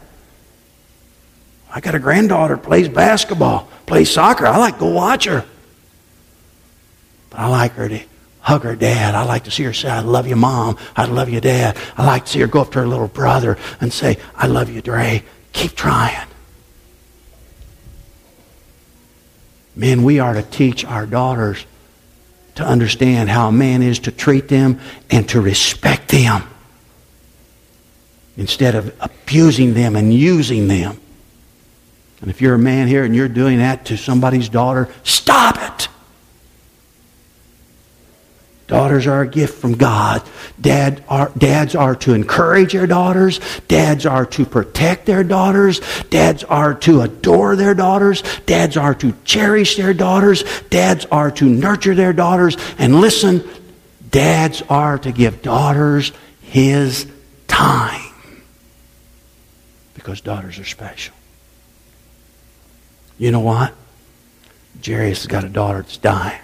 [1.75, 4.47] I got a granddaughter plays basketball, plays soccer.
[4.47, 5.43] I like to go watch her.
[7.29, 7.99] But I like her to
[8.39, 9.13] hug her dad.
[9.13, 10.77] I like to see her say, I love you, mom.
[10.95, 11.75] I love you, dad.
[11.97, 14.69] I like to see her go up to her little brother and say, I love
[14.69, 15.25] you, Dre.
[15.51, 16.27] Keep trying.
[19.75, 21.65] Men, we are to teach our daughters
[22.55, 26.43] to understand how a man is to treat them and to respect them
[28.38, 31.01] instead of abusing them and using them.
[32.25, 35.88] And if you're a man here and you're doing that to somebody's daughter, stop it.
[38.65, 40.23] Daughters are a gift from God.
[40.59, 43.39] Dad are, dads are to encourage their daughters.
[43.67, 45.81] Dads are to protect their daughters.
[46.09, 48.23] Dads are to adore their daughters.
[48.47, 50.43] Dads are to cherish their daughters.
[50.71, 52.57] Dads are to nurture their daughters.
[52.79, 53.47] And listen,
[54.09, 56.11] dads are to give daughters
[56.41, 57.05] his
[57.45, 58.01] time.
[59.93, 61.13] Because daughters are special.
[63.17, 63.73] You know what?
[64.86, 66.41] Jairus has got a daughter that's dying.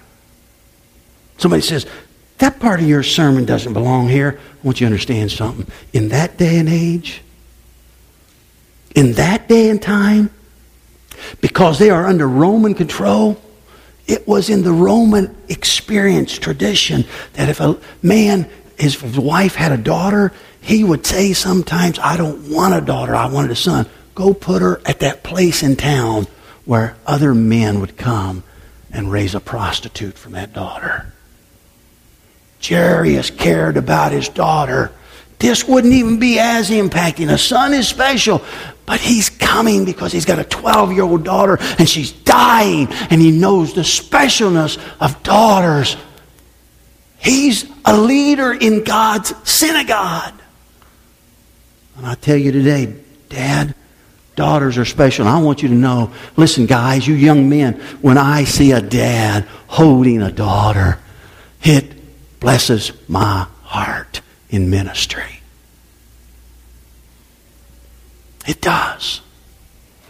[1.38, 1.86] Somebody says,
[2.38, 4.40] that part of your sermon doesn't belong here.
[4.40, 5.68] I want you to understand something.
[5.94, 7.22] In that day and age,
[8.96, 10.32] in that day and time,
[11.40, 13.40] because they are under Roman control,
[14.08, 19.72] it was in the Roman experience tradition that if a man, his, his wife had
[19.72, 23.88] a daughter, he would say sometimes, I don't want a daughter, I wanted a son.
[24.16, 26.28] Go put her at that place in town
[26.66, 28.44] where other men would come
[28.92, 31.12] and raise a prostitute from that daughter.
[32.64, 34.92] Jairus cared about his daughter.
[35.40, 37.32] This wouldn't even be as impacting.
[37.32, 38.44] A son is special,
[38.86, 43.20] but he's coming because he's got a 12 year old daughter and she's dying, and
[43.20, 45.98] he knows the specialness of daughters.
[47.18, 50.34] He's a leader in God's synagogue.
[51.98, 52.96] And I tell you today,
[53.30, 53.76] Dad,
[54.42, 55.28] Daughters are special.
[55.28, 58.82] And I want you to know listen, guys, you young men, when I see a
[58.82, 60.98] dad holding a daughter,
[61.62, 65.42] it blesses my heart in ministry.
[68.48, 69.22] It does.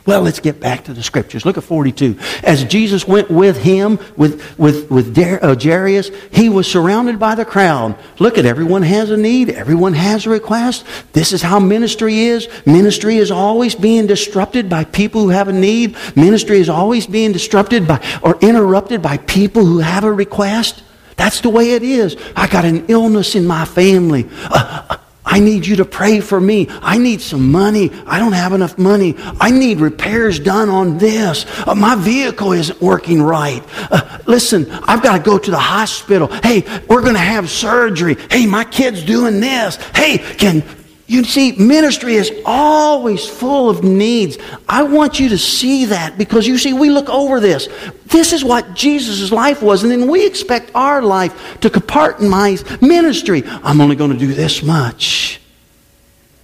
[0.06, 1.46] Well, let's get back to the scriptures.
[1.46, 2.18] Look at 42.
[2.44, 7.46] As Jesus went with him, with, with, with uh, Jairus, he was surrounded by the
[7.46, 7.96] crowd.
[8.18, 9.52] Look at everyone has a need.
[9.52, 10.86] Everyone has a request.
[11.14, 12.48] This is how ministry is.
[12.66, 15.96] Ministry is always being disrupted by people who have a need.
[16.16, 20.82] Ministry is always being disrupted by or interrupted by people who have a request.
[21.16, 22.18] That's the way it is.
[22.36, 24.28] I got an illness in my family.
[24.50, 24.98] Uh,
[25.32, 26.68] I need you to pray for me.
[26.82, 27.90] I need some money.
[28.06, 29.16] I don't have enough money.
[29.18, 31.46] I need repairs done on this.
[31.66, 33.64] Uh, my vehicle isn't working right.
[33.90, 36.28] Uh, listen, I've got to go to the hospital.
[36.28, 38.18] Hey, we're going to have surgery.
[38.30, 39.78] Hey, my kid's doing this.
[39.96, 40.64] Hey, can
[41.12, 44.38] you see, ministry is always full of needs.
[44.70, 47.68] I want you to see that because you see, we look over this.
[48.06, 53.44] This is what Jesus' life was, and then we expect our life to compartmentalize ministry.
[53.46, 55.42] I'm only going to do this much.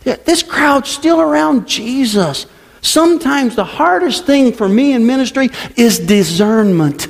[0.04, 2.46] This crowd's still around Jesus.
[2.82, 7.08] Sometimes the hardest thing for me in ministry is discernment.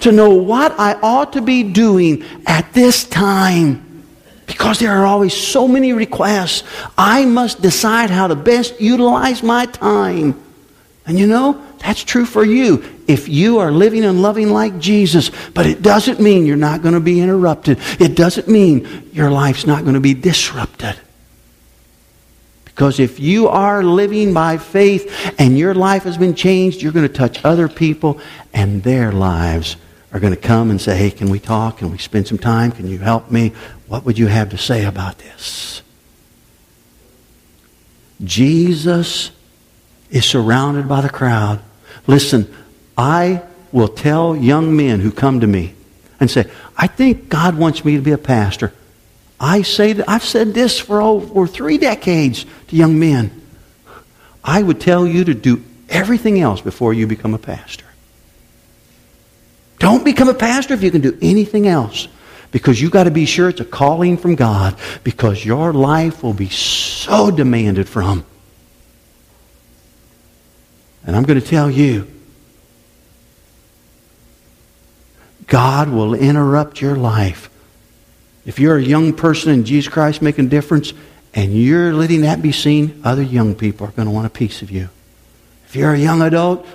[0.00, 3.83] To know what I ought to be doing at this time.
[4.64, 6.64] Because there are always so many requests,
[6.96, 10.42] I must decide how to best utilize my time.
[11.04, 15.30] And you know, that's true for you if you are living and loving like Jesus.
[15.52, 17.78] But it doesn't mean you're not going to be interrupted.
[18.00, 20.98] It doesn't mean your life's not going to be disrupted.
[22.64, 27.06] Because if you are living by faith and your life has been changed, you're going
[27.06, 28.18] to touch other people
[28.54, 29.76] and their lives
[30.14, 31.78] are going to come and say, hey, can we talk?
[31.78, 32.70] Can we spend some time?
[32.70, 33.52] Can you help me?
[33.88, 35.82] What would you have to say about this?
[38.22, 39.32] Jesus
[40.10, 41.60] is surrounded by the crowd.
[42.06, 42.46] Listen,
[42.96, 45.74] I will tell young men who come to me
[46.20, 48.72] and say, I think God wants me to be a pastor.
[49.40, 53.42] I say that I've said this for over three decades to young men.
[54.44, 57.84] I would tell you to do everything else before you become a pastor.
[59.78, 62.08] Don't become a pastor if you can do anything else.
[62.50, 66.34] Because you got to be sure it's a calling from God because your life will
[66.34, 68.24] be so demanded from.
[71.04, 72.06] And I'm going to tell you,
[75.48, 77.50] God will interrupt your life.
[78.46, 80.92] If you're a young person in Jesus Christ making a difference
[81.34, 84.62] and you're letting that be seen, other young people are going to want a piece
[84.62, 84.88] of you.
[85.66, 86.66] If you're a young adult,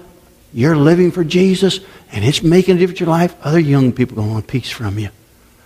[0.54, 1.80] you're living for Jesus
[2.12, 4.48] and it's making a difference in your life, other young people are going to want
[4.48, 5.10] peace from you.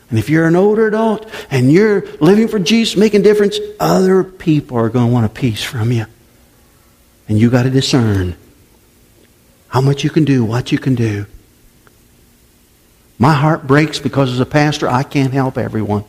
[0.09, 4.23] And if you're an older adult and you're living for Jesus, making a difference, other
[4.23, 6.05] people are going to want a peace from you.
[7.27, 8.35] And you got to discern
[9.69, 11.25] how much you can do, what you can do.
[13.17, 16.03] My heart breaks because as a pastor, I can't help everyone.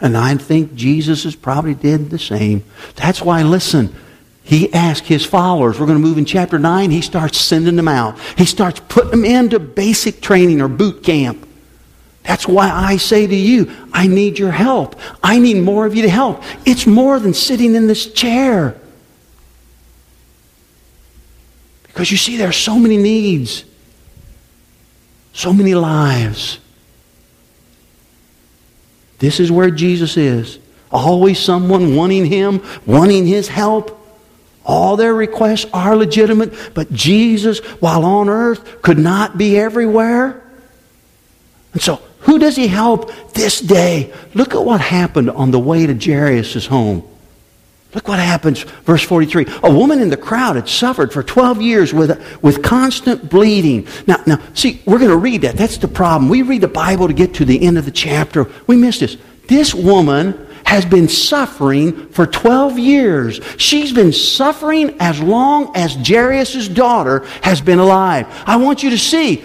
[0.00, 2.64] And I think Jesus has probably did the same.
[2.96, 3.94] That's why, listen,
[4.44, 7.88] he asked his followers, we're going to move in chapter 9, he starts sending them
[7.88, 8.18] out.
[8.36, 11.48] He starts putting them into basic training or boot camp.
[12.24, 14.96] That's why I say to you, I need your help.
[15.22, 16.42] I need more of you to help.
[16.66, 18.78] It's more than sitting in this chair.
[21.84, 23.64] Because you see, there are so many needs,
[25.32, 26.58] so many lives.
[29.20, 30.58] This is where Jesus is.
[30.90, 34.03] Always someone wanting him, wanting his help.
[34.64, 40.42] All their requests are legitimate, but Jesus, while on earth, could not be everywhere.
[41.74, 44.12] And so, who does he help this day?
[44.32, 47.06] Look at what happened on the way to Jairus' home.
[47.94, 49.46] Look what happens, verse 43.
[49.62, 53.86] A woman in the crowd had suffered for 12 years with, with constant bleeding.
[54.06, 55.56] Now, now, see, we're going to read that.
[55.56, 56.28] That's the problem.
[56.28, 58.50] We read the Bible to get to the end of the chapter.
[58.66, 59.16] We miss this.
[59.46, 63.40] This woman has been suffering for 12 years.
[63.58, 68.26] She's been suffering as long as Jairus' daughter has been alive.
[68.46, 69.44] I want you to see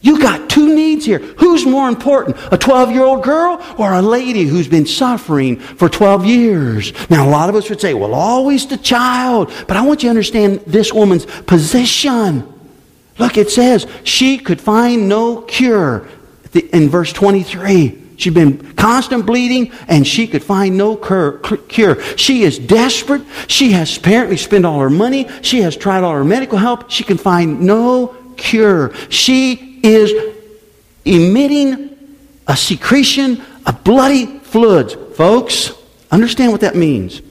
[0.00, 1.18] you got two needs here.
[1.18, 5.88] Who's more important, a 12 year old girl or a lady who's been suffering for
[5.88, 7.10] 12 years?
[7.10, 9.52] Now, a lot of us would say, well, always the child.
[9.66, 12.46] But I want you to understand this woman's position.
[13.18, 16.08] Look, it says she could find no cure
[16.54, 17.97] in verse 23.
[18.18, 22.02] She'd been constant bleeding and she could find no cure.
[22.16, 23.22] She is desperate.
[23.46, 25.28] She has apparently spent all her money.
[25.40, 26.90] She has tried all her medical help.
[26.90, 28.92] She can find no cure.
[29.08, 30.34] She is
[31.04, 31.96] emitting
[32.48, 34.94] a secretion of bloody fluids.
[35.16, 35.72] Folks,
[36.10, 37.22] understand what that means.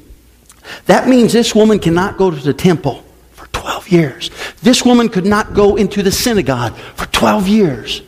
[0.85, 4.31] That means this woman cannot go to the temple for 12 years.
[4.61, 8.01] This woman could not go into the synagogue for 12 years.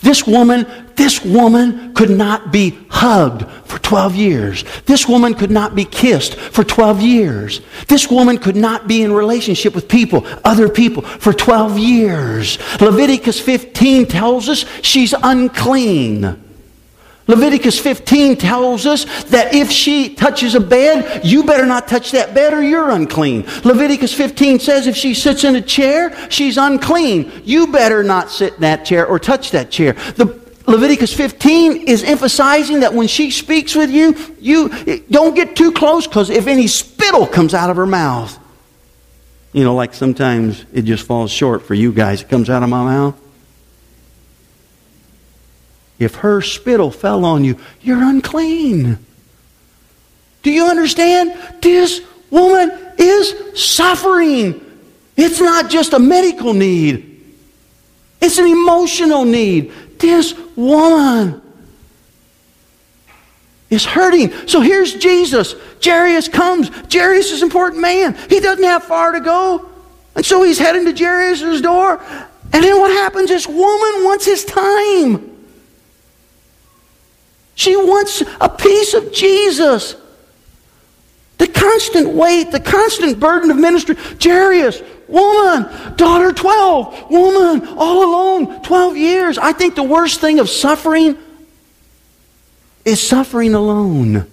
[0.00, 0.66] This woman,
[0.96, 4.64] this woman could not be hugged for 12 years.
[4.86, 7.60] This woman could not be kissed for 12 years.
[7.86, 12.58] This woman could not be in relationship with people, other people, for 12 years.
[12.80, 16.47] Leviticus 15 tells us she's unclean.
[17.28, 22.34] Leviticus 15 tells us that if she touches a bed, you better not touch that
[22.34, 23.42] bed or you're unclean.
[23.64, 27.30] Leviticus 15 says if she sits in a chair, she's unclean.
[27.44, 29.92] You better not sit in that chair or touch that chair.
[29.92, 35.72] The Leviticus 15 is emphasizing that when she speaks with you, you don't get too
[35.72, 38.38] close because if any spittle comes out of her mouth,
[39.52, 42.22] you know, like sometimes it just falls short for you guys.
[42.22, 43.20] It comes out of my mouth
[45.98, 48.98] if her spittle fell on you, you're unclean.
[50.42, 51.36] Do you understand?
[51.60, 54.64] This woman is suffering.
[55.16, 57.34] It's not just a medical need,
[58.20, 59.72] it's an emotional need.
[59.98, 61.42] This woman
[63.68, 64.32] is hurting.
[64.46, 65.54] So here's Jesus.
[65.82, 66.70] Jairus comes.
[66.92, 68.16] Jairus is an important man.
[68.28, 69.68] He doesn't have far to go.
[70.14, 72.00] And so he's heading to Jairus' door.
[72.52, 73.28] And then what happens?
[73.28, 75.37] This woman wants his time.
[77.58, 79.96] She wants a piece of Jesus.
[81.38, 83.96] The constant weight, the constant burden of ministry.
[84.22, 89.38] Jairus, woman, daughter 12, woman, all alone, 12 years.
[89.38, 91.18] I think the worst thing of suffering
[92.84, 94.30] is suffering alone.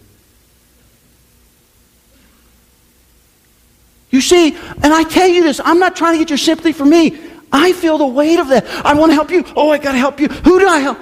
[4.12, 6.86] You see, and I tell you this, I'm not trying to get your sympathy for
[6.86, 7.20] me.
[7.52, 8.68] I feel the weight of that.
[8.86, 9.44] I want to help you.
[9.56, 10.28] Oh, I got to help you.
[10.28, 11.00] Who do I help?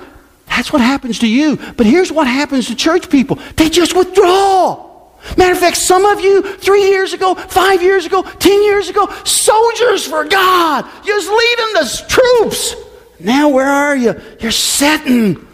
[0.55, 1.57] That's what happens to you.
[1.77, 4.91] But here's what happens to church people they just withdraw.
[5.35, 9.09] Matter of fact, some of you, three years ago, five years ago, ten years ago,
[9.23, 10.85] soldiers for God.
[11.05, 12.75] You're leading the troops.
[13.19, 14.21] Now, where are you?
[14.41, 15.47] You're sitting.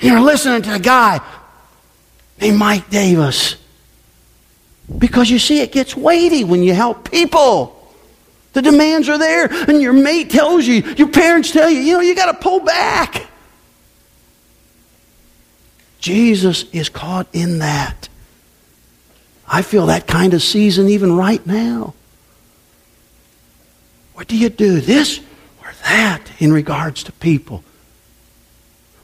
[0.00, 1.20] You're listening to a guy
[2.40, 3.54] named Mike Davis.
[4.98, 7.78] Because you see, it gets weighty when you help people.
[8.54, 12.00] The demands are there, and your mate tells you, your parents tell you, you know,
[12.00, 13.28] you got to pull back.
[16.02, 18.08] Jesus is caught in that.
[19.48, 21.94] I feel that kind of season even right now.
[24.14, 24.80] What do you do?
[24.80, 25.20] This
[25.62, 27.62] or that in regards to people?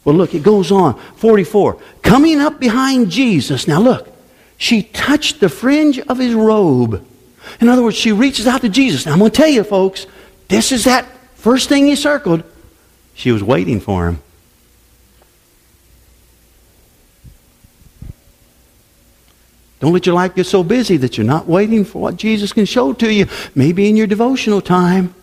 [0.04, 0.98] Well, look, it goes on.
[1.16, 1.80] 44.
[2.02, 3.66] Coming up behind Jesus.
[3.68, 4.12] Now, look.
[4.56, 7.06] She touched the fringe of his robe.
[7.60, 9.06] In other words, she reaches out to Jesus.
[9.06, 10.06] Now, I'm going to tell you, folks,
[10.48, 12.42] this is that first thing he circled.
[13.14, 14.22] She was waiting for him.
[19.80, 22.64] Don't let your life get so busy that you're not waiting for what Jesus can
[22.64, 25.14] show to you, maybe in your devotional time.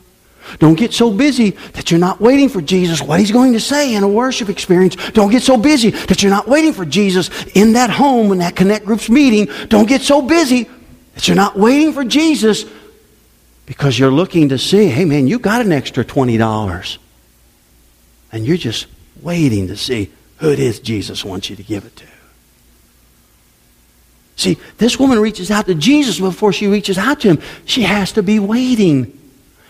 [0.59, 3.95] Don't get so busy that you're not waiting for Jesus, what he's going to say
[3.95, 4.95] in a worship experience.
[5.11, 8.55] Don't get so busy that you're not waiting for Jesus in that home, in that
[8.55, 9.47] Connect Groups meeting.
[9.67, 10.69] Don't get so busy
[11.15, 12.65] that you're not waiting for Jesus
[13.65, 16.97] because you're looking to see, hey man, you got an extra $20.
[18.31, 18.87] And you're just
[19.21, 22.05] waiting to see who it is Jesus wants you to give it to.
[24.35, 27.41] See, this woman reaches out to Jesus before she reaches out to him.
[27.65, 29.17] She has to be waiting.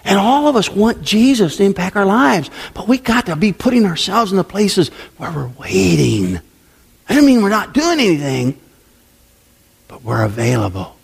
[0.04, 3.54] And all of us want Jesus to impact our lives, but we got to be
[3.54, 6.40] putting ourselves in the places where we're waiting.
[7.10, 8.60] I don't mean we're not doing anything,
[9.88, 10.96] but we're available.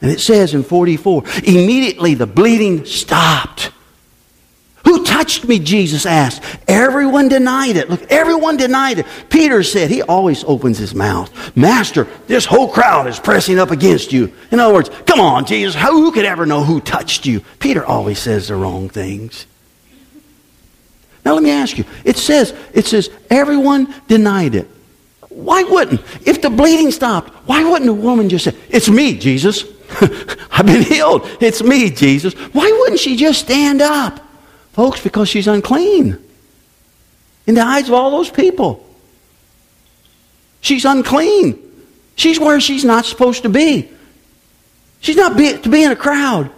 [0.00, 3.70] And it says in 44, immediately the bleeding stopped.
[5.14, 5.60] Touched me?
[5.60, 6.42] Jesus asked.
[6.66, 7.88] Everyone denied it.
[7.88, 9.06] Look, everyone denied it.
[9.30, 11.56] Peter said, he always opens his mouth.
[11.56, 14.32] Master, this whole crowd is pressing up against you.
[14.50, 17.42] In other words, come on, Jesus, who could ever know who touched you?
[17.60, 19.46] Peter always says the wrong things.
[21.24, 21.84] Now let me ask you.
[22.04, 24.68] It says, it says, everyone denied it.
[25.28, 26.00] Why wouldn't?
[26.26, 29.62] If the bleeding stopped, why wouldn't a woman just say, It's me, Jesus?
[30.50, 31.22] I've been healed.
[31.40, 32.34] It's me, Jesus.
[32.52, 34.23] Why wouldn't she just stand up?
[34.74, 36.18] Folks, because she's unclean
[37.46, 38.84] in the eyes of all those people.
[40.60, 41.58] She's unclean.
[42.16, 43.88] She's where she's not supposed to be.
[45.00, 46.50] She's not be, to be in a crowd.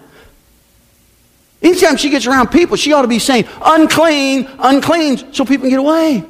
[1.60, 5.70] Anytime she gets around people, she ought to be saying, unclean, unclean, so people can
[5.70, 6.24] get away.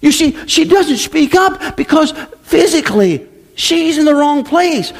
[0.00, 4.92] You see, she doesn't speak up because physically she's in the wrong place.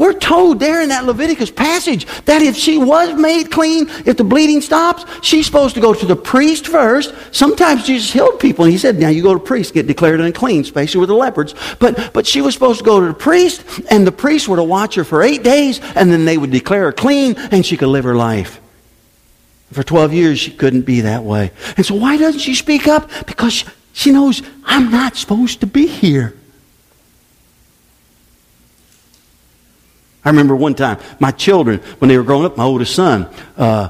[0.00, 4.24] We're told there in that Leviticus passage that if she was made clean, if the
[4.24, 7.14] bleeding stops, she's supposed to go to the priest first.
[7.32, 10.62] Sometimes Jesus healed people, and he said, Now you go to priest, get declared unclean,
[10.62, 11.54] especially with the leopards.
[11.78, 14.64] But, but she was supposed to go to the priest, and the priest were to
[14.64, 17.88] watch her for eight days, and then they would declare her clean, and she could
[17.88, 18.58] live her life.
[19.70, 21.50] For 12 years, she couldn't be that way.
[21.76, 23.10] And so, why doesn't she speak up?
[23.26, 26.39] Because she knows I'm not supposed to be here.
[30.24, 33.88] I remember one time, my children, when they were growing up, my oldest son, uh,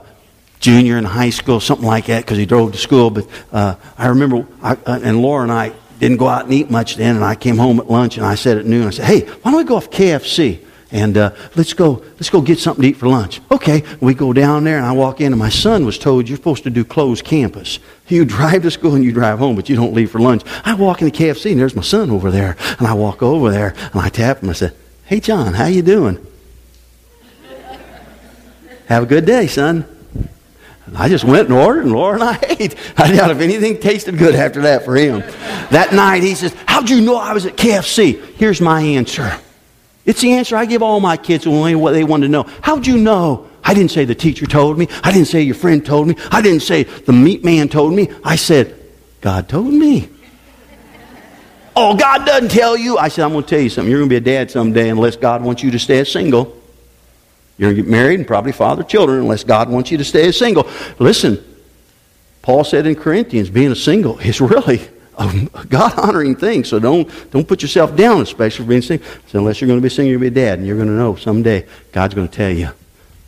[0.61, 3.11] junior in high school, something like that, because he drove to school.
[3.11, 6.71] But uh, I remember, I, uh, and Laura and I didn't go out and eat
[6.71, 9.07] much then, and I came home at lunch, and I said at noon, I said,
[9.07, 10.65] hey, why don't we go off KFC?
[10.93, 12.03] And uh, let's go.
[12.15, 13.41] Let's go get something to eat for lunch.
[13.53, 16.37] Okay, we go down there, and I walk in, and my son was told you're
[16.37, 17.79] supposed to do closed campus.
[18.11, 20.43] You drive to school and you drive home, but you don't leave for lunch.
[20.65, 23.73] I walk into KFC, and there's my son over there, and I walk over there,
[23.93, 24.51] and I tap him.
[24.51, 24.75] I said,
[25.11, 26.25] Hey, John, how you doing?
[28.87, 29.85] Have a good day, son.
[30.95, 32.77] I just went and ordered, and Laura and I ate.
[32.97, 35.19] I doubt if anything tasted good after that for him.
[35.73, 38.25] That night, he says, How'd you know I was at KFC?
[38.37, 39.37] Here's my answer.
[40.05, 42.45] It's the answer I give all my kids when what they want to know.
[42.63, 43.51] How'd you know?
[43.65, 44.87] I didn't say the teacher told me.
[45.03, 46.15] I didn't say your friend told me.
[46.31, 48.11] I didn't say the meat man told me.
[48.23, 48.81] I said,
[49.23, 50.09] God told me.
[51.83, 52.99] Oh, God doesn't tell you.
[52.99, 53.91] I said, I'm going to tell you something.
[53.91, 56.55] You're going to be a dad someday unless God wants you to stay single.
[57.57, 60.31] You're going to get married and probably father children unless God wants you to stay
[60.31, 60.69] single.
[60.99, 61.43] Listen,
[62.43, 64.83] Paul said in Corinthians, being a single is really
[65.17, 66.65] a God honoring thing.
[66.65, 69.09] So don't, don't put yourself down, especially for being single.
[69.29, 70.95] So unless you're going to be single, you'll be a dad, and you're going to
[70.95, 72.69] know someday God's going to tell you.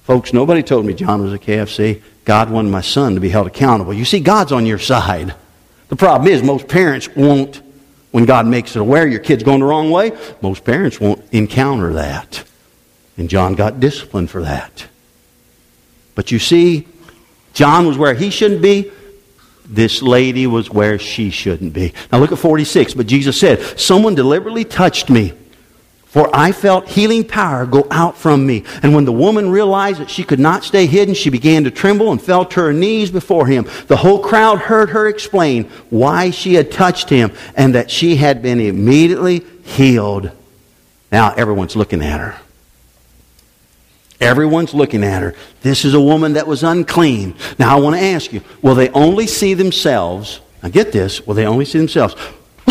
[0.03, 2.03] Folks, nobody told me John was a KFC.
[2.27, 3.95] God wanted my son to be held accountable.
[3.95, 5.35] You see, God's on your side.
[5.89, 7.63] The problem is, most parents won't
[8.13, 11.95] when God makes it aware your kid's going the wrong way, most parents won't encounter
[11.95, 12.45] that.
[13.17, 14.87] And John got disciplined for that.
[16.15, 16.87] But you see,
[17.55, 18.91] John was where he shouldn't be.
[19.65, 21.95] This lady was where she shouldn't be.
[22.11, 22.95] Now look at 46.
[22.95, 25.33] But Jesus said, Someone deliberately touched me
[26.13, 28.65] for I felt healing power go out from me.
[28.83, 32.13] And when the woman realized that she could not stay hidden, she began to tremble
[32.13, 33.67] and fell to her knees before him.
[33.87, 38.43] The whole crowd heard her explain why she had touched him and that she had
[38.43, 40.31] been immediately healed.
[41.11, 42.39] Now everyone's looking at her.
[44.21, 45.35] Everyone's looking at her.
[45.63, 47.35] This is a woman that was unclean.
[47.59, 50.43] Now I want to ask you, will they only see themselves?
[50.63, 52.15] Now get this, will they only see themselves?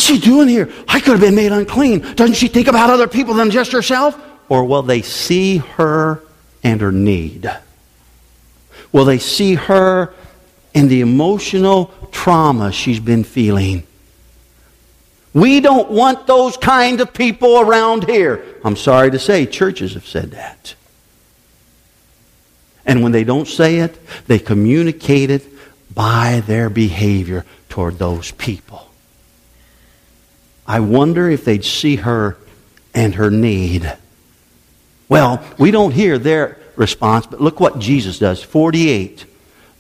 [0.02, 0.68] What's she doing here?
[0.88, 2.00] I could have been made unclean.
[2.16, 4.20] Doesn't she think about other people than just herself?
[4.50, 6.24] Or will they see her
[6.64, 7.48] and her need?
[8.92, 10.12] Will they see her
[10.74, 13.84] and the emotional trauma she's been feeling?
[15.36, 18.44] We don't want those kind of people around here.
[18.66, 20.74] I'm sorry to say, churches have said that.
[22.88, 25.46] And when they don't say it, they communicate it
[25.94, 28.91] by their behavior toward those people.
[30.72, 32.38] I wonder if they'd see her
[32.94, 33.94] and her need.
[35.10, 38.42] Well, we don't hear their response, but look what Jesus does.
[38.42, 39.26] 48.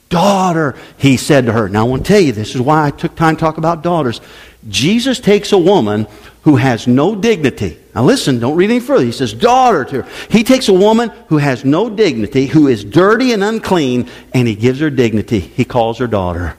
[0.10, 1.70] Daughter, he said to her.
[1.70, 3.84] Now, I want to tell you, this is why I took time to talk about
[3.84, 4.20] daughters.
[4.68, 6.08] Jesus takes a woman
[6.42, 7.78] who has no dignity.
[7.96, 9.06] Now, listen, don't read any further.
[9.06, 10.10] He says, daughter to her.
[10.30, 14.56] He takes a woman who has no dignity, who is dirty and unclean, and he
[14.56, 15.40] gives her dignity.
[15.40, 16.58] He calls her daughter.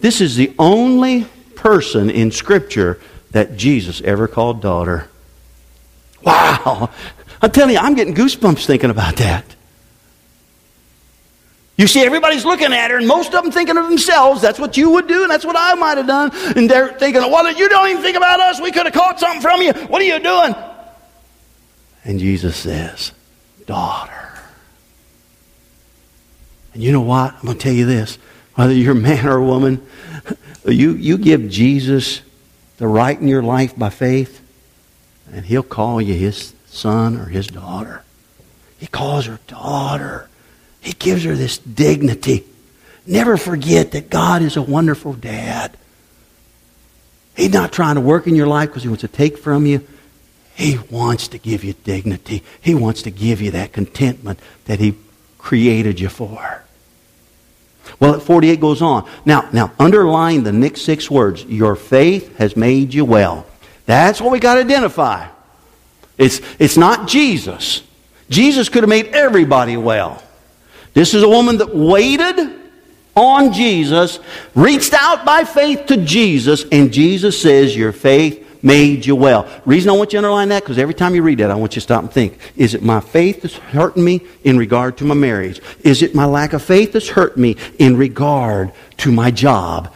[0.00, 2.98] This is the only person in Scripture
[3.32, 5.08] that Jesus ever called daughter.
[6.22, 6.90] Wow!
[7.40, 9.44] I'm telling you, I'm getting goosebumps thinking about that.
[11.76, 14.40] You see, everybody's looking at her, and most of them thinking of themselves.
[14.40, 16.30] That's what you would do, and that's what I might have done.
[16.56, 18.60] And they're thinking, well, you don't even think about us.
[18.60, 19.72] We could have caught something from you.
[19.72, 20.54] What are you doing?
[22.04, 23.12] And Jesus says,
[23.66, 24.38] daughter.
[26.74, 27.34] And you know what?
[27.34, 28.18] I'm going to tell you this.
[28.54, 29.84] Whether you're a man or a woman,
[30.66, 32.20] you, you give Jesus
[32.82, 34.40] the right in your life by faith,
[35.32, 38.02] and he'll call you his son or his daughter.
[38.76, 40.28] He calls her daughter.
[40.80, 42.44] He gives her this dignity.
[43.06, 45.76] Never forget that God is a wonderful dad.
[47.36, 49.86] He's not trying to work in your life because he wants to take from you.
[50.56, 52.42] He wants to give you dignity.
[52.60, 54.96] He wants to give you that contentment that he
[55.38, 56.64] created you for.
[58.02, 59.08] Well, at 48 goes on.
[59.24, 61.44] Now, now underline the next six words.
[61.44, 63.46] Your faith has made you well.
[63.86, 65.28] That's what we got to identify.
[66.18, 67.84] It's, it's not Jesus.
[68.28, 70.20] Jesus could have made everybody well.
[70.94, 72.60] This is a woman that waited
[73.14, 74.18] on Jesus,
[74.56, 79.48] reached out by faith to Jesus, and Jesus says, Your faith made you well.
[79.64, 81.72] Reason I want you to underline that, because every time you read that, I want
[81.72, 82.38] you to stop and think.
[82.56, 85.60] Is it my faith that's hurting me in regard to my marriage?
[85.80, 89.92] Is it my lack of faith that's hurt me in regard to my job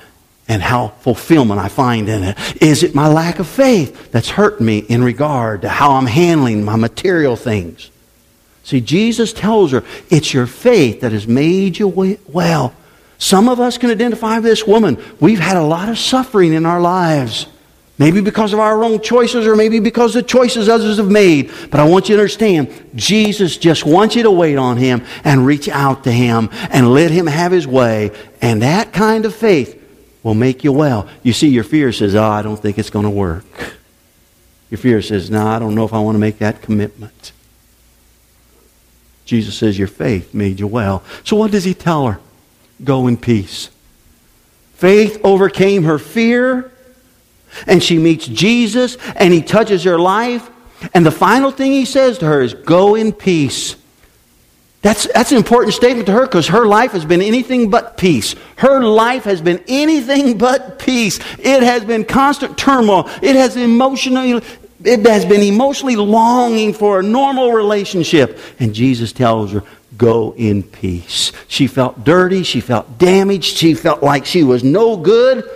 [0.49, 2.63] and how fulfillment I find in it?
[2.63, 6.65] Is it my lack of faith that's hurting me in regard to how I'm handling
[6.65, 7.91] my material things?
[8.65, 12.75] See, Jesus tells her, it's your faith that has made you well.
[13.19, 15.03] Some of us can identify with this woman.
[15.21, 17.47] We've had a lot of suffering in our lives.
[17.99, 21.51] Maybe because of our wrong choices or maybe because of choices others have made.
[21.71, 25.47] But I want you to understand, Jesus just wants you to wait on Him and
[25.47, 28.11] reach out to Him and let Him have His way.
[28.43, 29.83] And that kind of faith
[30.23, 31.09] will make you well.
[31.23, 33.45] You see, your fear says, oh, I don't think it's going to work.
[34.71, 37.33] Your fear says, no, I don't know if I want to make that commitment.
[39.25, 41.03] Jesus says, your faith made you well.
[41.25, 42.21] So what does He tell her?
[42.85, 43.71] Go in peace.
[44.75, 46.71] Faith overcame her fear
[47.67, 50.51] and she meets Jesus and he touches her life.
[50.95, 53.77] And the final thing he says to her is, Go in peace.
[54.83, 58.37] That's, that's an important statement to her because her life has been anything but peace.
[58.57, 61.19] Her life has been anything but peace.
[61.41, 63.11] It has been constant turmoil.
[63.21, 64.41] It has emotionally,
[64.85, 68.39] it has been emotionally longing for a normal relationship.
[68.61, 69.65] And Jesus tells her,
[69.97, 71.33] go in peace.
[71.49, 72.45] She felt dirty.
[72.45, 73.57] She felt damaged.
[73.57, 75.51] She felt like she was no good.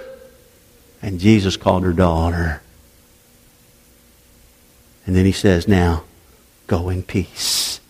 [1.02, 2.62] And Jesus called her daughter.
[5.06, 6.04] And then he says, Now,
[6.66, 7.80] go in peace.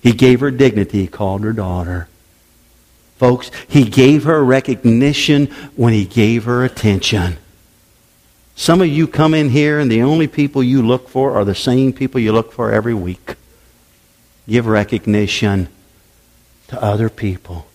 [0.00, 1.02] He gave her dignity.
[1.02, 2.08] He called her daughter.
[3.18, 7.38] Folks, he gave her recognition when he gave her attention.
[8.54, 11.54] Some of you come in here and the only people you look for are the
[11.54, 13.36] same people you look for every week.
[14.48, 15.68] Give recognition
[16.68, 17.66] to other people.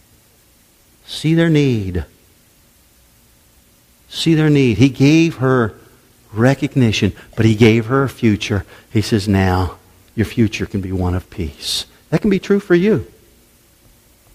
[1.05, 2.05] See their need
[4.11, 4.77] see their need.
[4.77, 5.73] He gave her
[6.33, 8.65] recognition, but he gave her a future.
[8.91, 9.77] He says, now
[10.15, 11.85] your future can be one of peace.
[12.09, 13.07] That can be true for you.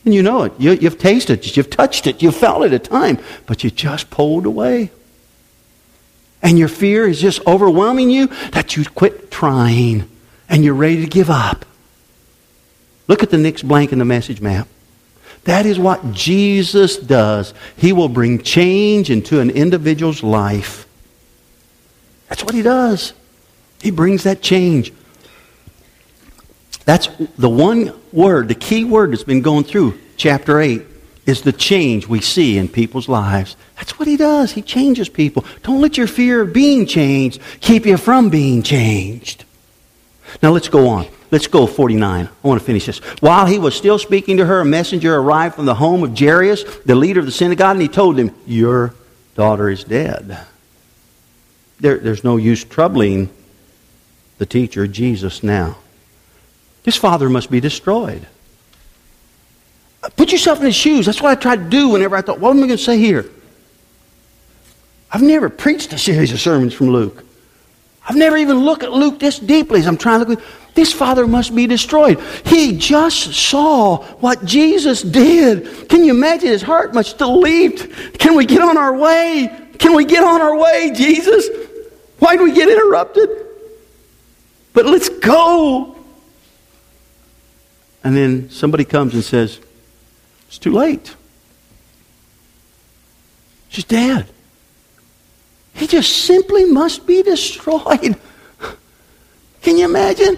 [0.05, 0.53] And you know it.
[0.59, 1.57] You, have tasted it.
[1.57, 2.23] You've touched it.
[2.23, 3.19] You've felt it at time.
[3.47, 4.91] But you just pulled away.
[6.43, 10.09] And your fear is just overwhelming you that you quit trying
[10.49, 11.67] and you're ready to give up.
[13.09, 14.69] Look at the next blank in the message map.
[15.47, 17.55] That is what Jesus does.
[17.77, 20.87] He will bring change into an individual's life.
[22.29, 23.13] That's what he does.
[23.81, 24.93] He brings that change.
[26.85, 30.83] That's the one word, the key word that's been going through chapter 8
[31.27, 33.57] is the change we see in people's lives.
[33.77, 34.53] That's what he does.
[34.53, 35.45] He changes people.
[35.63, 39.45] Don't let your fear of being changed keep you from being changed.
[40.43, 41.07] Now let's go on.
[41.31, 42.27] Let's go 49.
[42.27, 42.99] I want to finish this.
[43.21, 46.65] While he was still speaking to her, a messenger arrived from the home of Jairus,
[46.85, 48.95] the leader of the synagogue, and he told him, Your
[49.35, 50.39] daughter is dead.
[51.81, 53.31] There, there's no use troubling
[54.39, 55.77] the teacher, Jesus, now.
[56.85, 58.27] His father must be destroyed.
[60.03, 61.07] Uh, put yourself in his shoes.
[61.07, 62.99] That's what I tried to do whenever I thought, what am I going to say
[62.99, 63.29] here?
[65.11, 67.25] I've never preached a series of sermons from Luke.
[68.09, 70.43] I've never even looked at Luke this deeply as I'm trying to look.
[70.77, 72.21] This father must be destroyed.
[72.45, 75.89] He just saw what Jesus did.
[75.89, 78.19] Can you imagine his heart must still leaped?
[78.19, 79.51] Can we get on our way?
[79.79, 81.49] Can we get on our way, Jesus?
[82.19, 83.31] Why do we get interrupted?
[84.75, 85.97] But let's go.
[88.05, 89.59] And then somebody comes and says,
[90.49, 91.17] It's too late.
[93.71, 94.27] She's dead.
[95.73, 98.19] He just simply must be destroyed.
[99.63, 100.37] Can you imagine?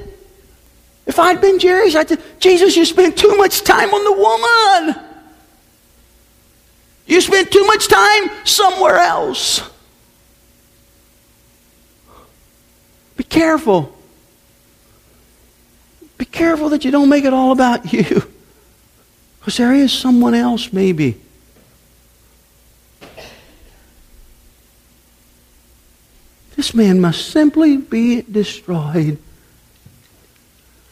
[1.08, 5.04] If I'd been Jairus, I'd say, Jesus, you spent too much time on the woman.
[7.06, 9.62] You spent too much time somewhere else.
[13.16, 13.96] Be careful.
[16.18, 18.22] Be careful that you don't make it all about you.
[19.40, 21.18] Because there is someone else, maybe.
[26.54, 29.16] This man must simply be destroyed.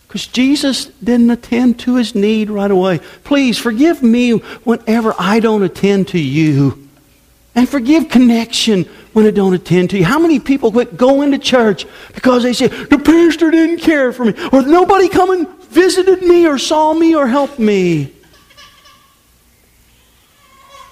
[0.07, 3.01] Because Jesus didn't attend to his need right away.
[3.25, 6.89] Please forgive me whenever I don't attend to you.
[7.55, 8.85] And forgive connection
[9.15, 10.05] when I don't attend to you.
[10.05, 14.27] How many people quit going to church because they say, the pastor didn't care for
[14.27, 18.13] me, or nobody come and visited me, or saw me, or helped me?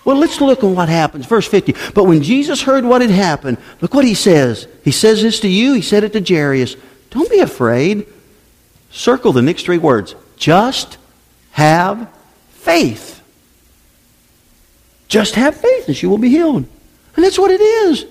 [0.04, 1.26] Well, let's look at what happens.
[1.26, 1.74] Verse 50.
[1.94, 4.66] But when Jesus heard what had happened, look what he says.
[4.84, 6.76] He says this to you, he said it to Jairus.
[7.10, 8.06] Don't be afraid.
[8.94, 10.14] Circle the next three words.
[10.36, 10.98] Just
[11.50, 12.08] have
[12.50, 13.20] faith.
[15.08, 16.64] Just have faith and she will be healed.
[17.16, 18.06] And that's what it is.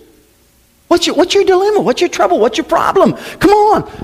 [0.89, 1.79] What's your, what's your dilemma?
[1.79, 2.37] What's your trouble?
[2.37, 3.13] What's your problem?
[3.13, 4.02] Come on.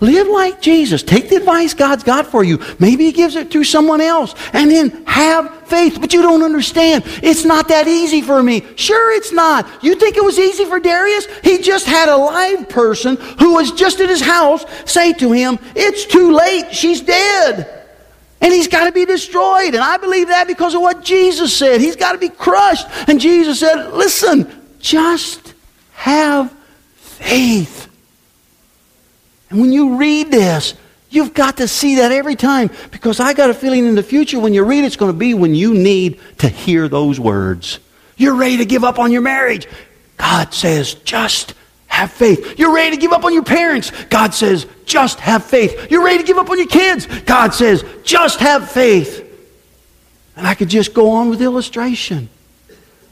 [0.00, 1.02] Live like Jesus.
[1.02, 2.58] Take the advice God's got for you.
[2.78, 4.34] Maybe He gives it through someone else.
[4.54, 5.98] And then have faith.
[6.00, 7.04] But you don't understand.
[7.22, 8.64] It's not that easy for me.
[8.76, 9.68] Sure, it's not.
[9.84, 11.26] You think it was easy for Jairus?
[11.44, 15.58] He just had a live person who was just at his house say to him,
[15.76, 16.74] It's too late.
[16.74, 17.76] She's dead.
[18.40, 19.74] And he's got to be destroyed.
[19.74, 21.82] And I believe that because of what Jesus said.
[21.82, 22.86] He's got to be crushed.
[23.06, 25.52] And Jesus said, Listen, just
[25.92, 26.50] have
[26.96, 27.89] faith.
[29.50, 30.74] And when you read this,
[31.10, 34.38] you've got to see that every time because I got a feeling in the future
[34.38, 37.80] when you read it's going to be when you need to hear those words.
[38.16, 39.66] You're ready to give up on your marriage.
[40.16, 41.54] God says, just
[41.86, 42.58] have faith.
[42.58, 43.90] You're ready to give up on your parents.
[44.06, 45.90] God says, just have faith.
[45.90, 47.06] You're ready to give up on your kids.
[47.22, 49.26] God says, just have faith.
[50.36, 52.28] And I could just go on with illustration.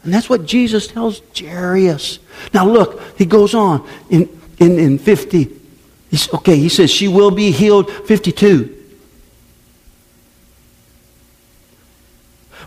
[0.03, 2.19] And that's what Jesus tells Jairus.
[2.53, 4.29] Now look, he goes on in,
[4.59, 5.58] in, in 50.
[6.09, 7.91] He's, okay, he says, she will be healed.
[7.91, 8.77] 52.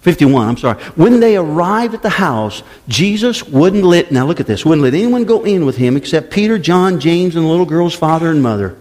[0.03, 0.83] 51, I'm sorry.
[0.97, 4.95] When they arrived at the house, Jesus wouldn't let, now look at this, wouldn't let
[4.95, 8.43] anyone go in with him except Peter, John, James, and the little girl's father and
[8.43, 8.77] mother.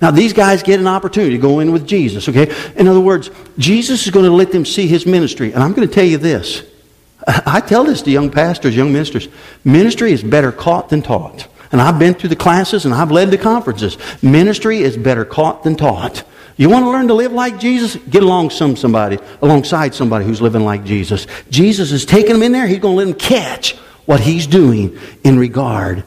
[0.00, 2.54] Now, these guys get an opportunity to go in with Jesus, okay?
[2.76, 5.52] In other words, Jesus is going to let them see his ministry.
[5.52, 6.62] And I'm going to tell you this.
[7.26, 9.28] I tell this to young pastors, young ministers.
[9.64, 11.48] Ministry is better caught than taught.
[11.72, 13.98] And I've been through the classes and I've led the conferences.
[14.22, 16.24] Ministry is better caught than taught.
[16.56, 17.96] You want to learn to live like Jesus?
[17.96, 21.26] Get along some somebody, alongside somebody who's living like Jesus.
[21.50, 22.66] Jesus is taking them in there.
[22.66, 26.04] He's going to let them catch what he's doing in regard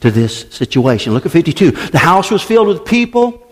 [0.00, 1.12] to this situation.
[1.14, 1.70] Look at 52.
[1.70, 3.46] The house was filled with people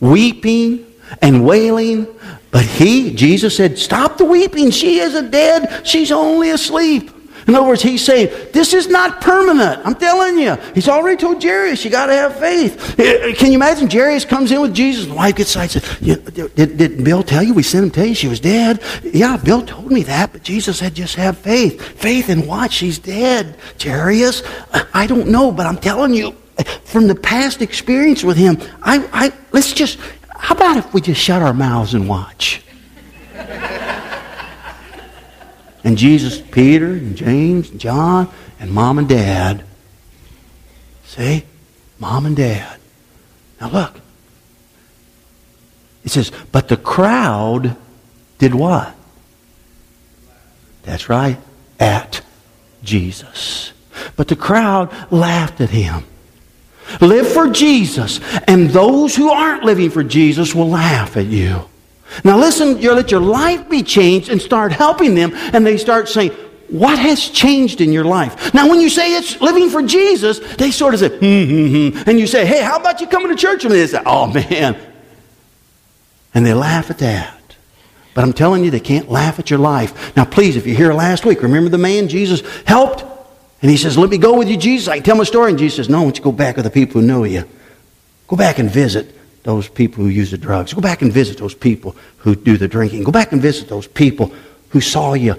[0.00, 0.86] weeping
[1.20, 2.06] and wailing.
[2.50, 4.70] But he, Jesus said, Stop the weeping.
[4.70, 5.86] She isn't dead.
[5.86, 7.10] She's only asleep.
[7.48, 9.80] In other words, he's saying, this is not permanent.
[9.86, 10.56] I'm telling you.
[10.74, 13.00] He's already told Jairus, you got to have faith.
[13.00, 17.02] Eh, can you imagine Jairus comes in with Jesus, the wife gets says, did, did
[17.02, 17.54] Bill tell you?
[17.54, 18.82] We sent him tell you she was dead.
[19.02, 21.80] Yeah, Bill told me that, but Jesus said just have faith.
[21.98, 22.70] Faith in what?
[22.70, 23.56] She's dead.
[23.82, 24.42] Jairus,
[24.92, 26.32] I don't know, but I'm telling you,
[26.84, 31.20] from the past experience with him, I, I let's just, how about if we just
[31.20, 32.62] shut our mouths and watch?
[35.88, 38.28] And Jesus, Peter, and James, and John,
[38.60, 39.64] and mom and dad.
[41.06, 41.44] See?
[41.98, 42.78] Mom and dad.
[43.58, 43.98] Now look.
[46.04, 47.74] It says, but the crowd
[48.36, 48.94] did what?
[50.82, 51.38] That's right,
[51.80, 52.20] at
[52.82, 53.72] Jesus.
[54.14, 56.04] But the crowd laughed at him.
[57.00, 61.64] Live for Jesus, and those who aren't living for Jesus will laugh at you.
[62.24, 66.08] Now listen, you let your life be changed and start helping them, and they start
[66.08, 66.32] saying,
[66.68, 68.52] what has changed in your life?
[68.52, 72.08] Now, when you say it's living for Jesus, they sort of say, hmm, hmm, hmm.
[72.08, 73.72] And you say, hey, how about you coming to church And?
[73.72, 74.76] They say, oh, man.
[76.34, 77.56] And they laugh at that.
[78.14, 80.14] But I'm telling you, they can't laugh at your life.
[80.14, 83.02] Now, please, if you're here last week, remember the man Jesus helped?
[83.62, 84.88] And he says, let me go with you, Jesus.
[84.88, 85.50] I tell my story.
[85.50, 87.24] And Jesus says, no, I want you to go back with the people who know
[87.24, 87.44] you.
[88.26, 90.72] Go back and visit those people who use the drugs.
[90.72, 93.04] Go back and visit those people who do the drinking.
[93.04, 94.32] Go back and visit those people
[94.70, 95.36] who saw you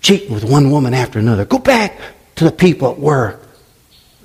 [0.00, 1.44] cheating with one woman after another.
[1.44, 1.98] Go back
[2.36, 3.46] to the people at work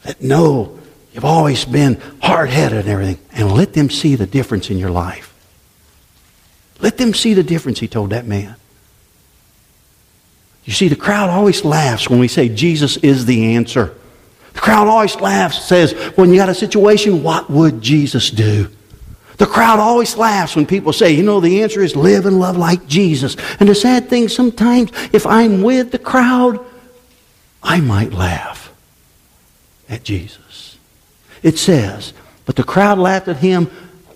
[0.04, 0.80] that know
[1.14, 4.92] you've always been hard headed and everything, and let them see the difference in your
[4.92, 5.34] life.
[6.82, 8.56] Let them see the difference, he told that man.
[10.66, 13.94] You see, the crowd always laughs when we say Jesus is the answer.
[14.54, 18.70] The crowd always laughs, says, when you got a situation, what would Jesus do?
[19.38, 22.58] The crowd always laughs when people say, you know, the answer is live and love
[22.58, 23.36] like Jesus.
[23.60, 26.64] And the sad thing, sometimes if I'm with the crowd,
[27.62, 28.74] I might laugh
[29.90, 30.78] at Jesus.
[31.44, 32.14] It says,
[32.46, 33.70] but the crowd laughed at him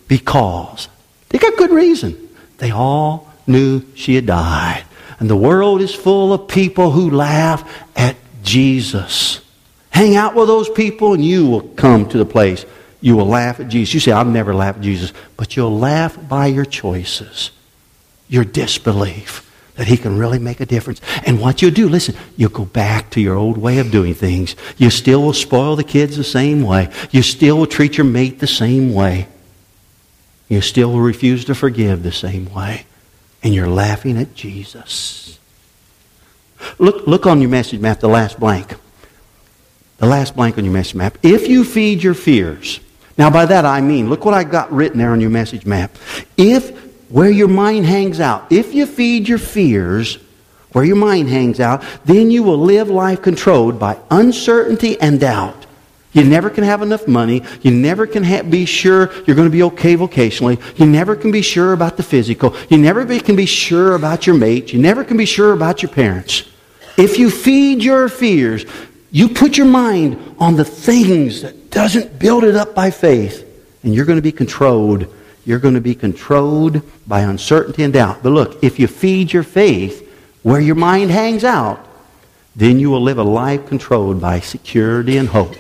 [0.08, 0.88] because
[1.30, 2.30] they got good reason.
[2.58, 4.84] They all knew she had died.
[5.20, 9.42] And the world is full of people who laugh at Jesus.
[9.90, 12.66] Hang out with those people and you will come to the place
[13.02, 13.94] you will laugh at Jesus.
[13.94, 15.14] You say, I'll never laugh at Jesus.
[15.38, 17.52] But you'll laugh by your choices,
[18.28, 19.46] your disbelief
[19.80, 21.00] that he can really make a difference.
[21.26, 24.58] And what you'll do, listen, you'll go back to your old way of doing things.
[24.78, 26.90] You still will spoil the kids the same way.
[27.12, 29.30] You still will treat your mate the same way.
[30.50, 32.88] You still will refuse to forgive the same way.
[33.42, 35.40] And you're laughing at Jesus.
[36.78, 38.76] Look, look on your message map, the last blank.
[40.00, 41.18] The last blank on your message map.
[41.24, 42.82] If you feed your fears,
[43.20, 45.98] now, by that I mean, look what I got written there on your message map.
[46.38, 46.72] If
[47.10, 50.18] where your mind hangs out, if you feed your fears
[50.72, 55.66] where your mind hangs out, then you will live life controlled by uncertainty and doubt.
[56.14, 57.44] You never can have enough money.
[57.62, 60.60] You never can ha- be sure you're going to be okay vocationally.
[60.80, 62.56] You never can be sure about the physical.
[62.70, 64.72] You never be, can be sure about your mate.
[64.72, 66.46] You never can be sure about your parents.
[66.98, 68.66] If you feed your fears,
[69.12, 73.46] you put your mind on the things that doesn't build it up by faith,
[73.84, 75.14] and you're going to be controlled.
[75.46, 78.22] You're going to be controlled by uncertainty and doubt.
[78.22, 80.08] But look, if you feed your faith
[80.44, 81.86] where your mind hangs out,
[82.56, 85.56] then you will live a life controlled by security and hope.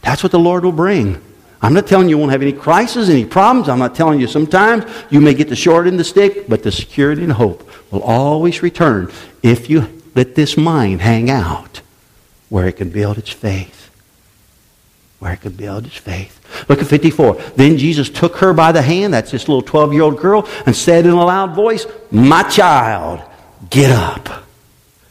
[0.00, 1.20] That's what the Lord will bring.
[1.60, 3.68] I'm not telling you you won't have any crises, any problems.
[3.68, 6.62] I'm not telling you sometimes you may get the short end of the stick, but
[6.62, 9.10] the security and hope will always return
[9.42, 11.80] if you let this mind hang out
[12.48, 13.90] where it can build its faith.
[15.18, 16.40] Where it can build its faith.
[16.68, 17.34] Look at 54.
[17.56, 20.74] Then Jesus took her by the hand, that's this little 12 year old girl, and
[20.74, 23.22] said in a loud voice, My child,
[23.70, 24.44] get up.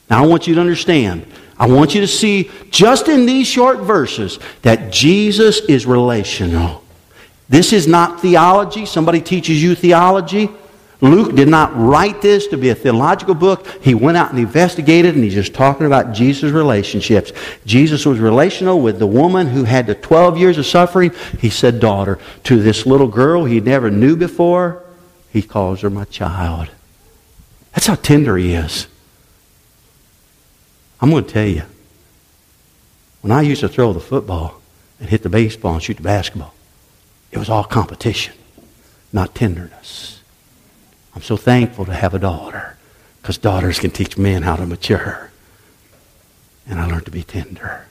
[0.10, 1.26] Now I want you to understand.
[1.58, 6.84] I want you to see just in these short verses that Jesus is relational.
[7.50, 8.86] This is not theology.
[8.86, 10.50] Somebody teaches you theology.
[11.04, 13.68] Luke did not write this to be a theological book.
[13.84, 17.34] He went out and investigated, and he's just talking about Jesus' relationships.
[17.66, 21.12] Jesus was relational with the woman who had the 12 years of suffering.
[21.40, 22.20] He said, daughter.
[22.46, 24.82] To this little girl he never knew before,
[25.30, 26.70] he calls her my child.
[27.74, 28.88] That's how tender he is.
[31.02, 31.64] I'm going to tell you,
[33.20, 34.62] when I used to throw the football
[35.02, 36.54] and hit the baseball and shoot the basketball,
[37.30, 38.36] it was all competition,
[39.12, 40.13] not tenderness.
[41.16, 42.78] I'm so thankful to have a daughter
[43.22, 45.32] because daughters can teach men how to mature.
[46.68, 47.86] And I learned to be tender.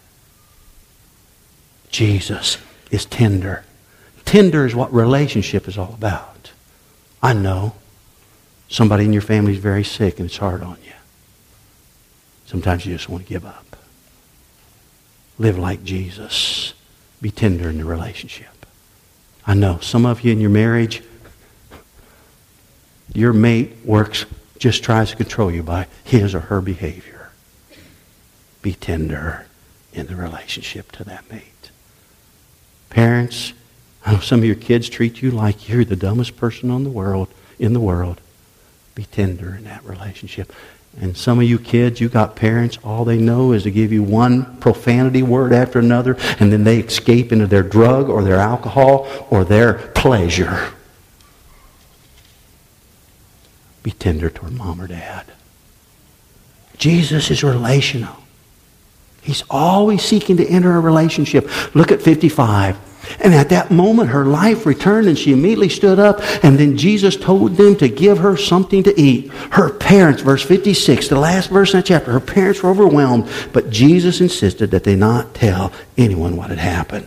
[1.90, 2.58] Jesus
[2.90, 3.64] is tender.
[4.24, 6.52] Tender is what relationship is all about.
[7.22, 7.74] I know
[8.68, 10.92] somebody in your family is very sick and it's hard on you.
[12.46, 13.76] Sometimes you just want to give up.
[15.38, 16.74] Live like Jesus.
[17.20, 18.66] Be tender in the relationship.
[19.46, 21.02] I know some of you in your marriage,
[23.14, 24.24] your mate works,
[24.58, 27.30] just tries to control you by his or her behavior.
[28.62, 29.46] Be tender
[29.92, 31.70] in the relationship to that mate.
[32.90, 33.52] Parents,
[34.04, 36.90] I know some of your kids treat you like you're the dumbest person on the
[36.90, 38.20] world, in the world.
[38.94, 40.52] Be tender in that relationship.
[41.00, 44.02] And some of you kids, you got parents, all they know is to give you
[44.02, 49.08] one profanity word after another, and then they escape into their drug or their alcohol
[49.30, 50.72] or their pleasure.
[53.82, 55.26] Be tender toward mom or dad.
[56.78, 58.16] Jesus is relational.
[59.22, 61.48] He's always seeking to enter a relationship.
[61.74, 62.76] Look at 55.
[63.20, 66.20] And at that moment, her life returned and she immediately stood up.
[66.42, 69.32] And then Jesus told them to give her something to eat.
[69.52, 73.28] Her parents, verse 56, the last verse in that chapter, her parents were overwhelmed.
[73.52, 77.06] But Jesus insisted that they not tell anyone what had happened.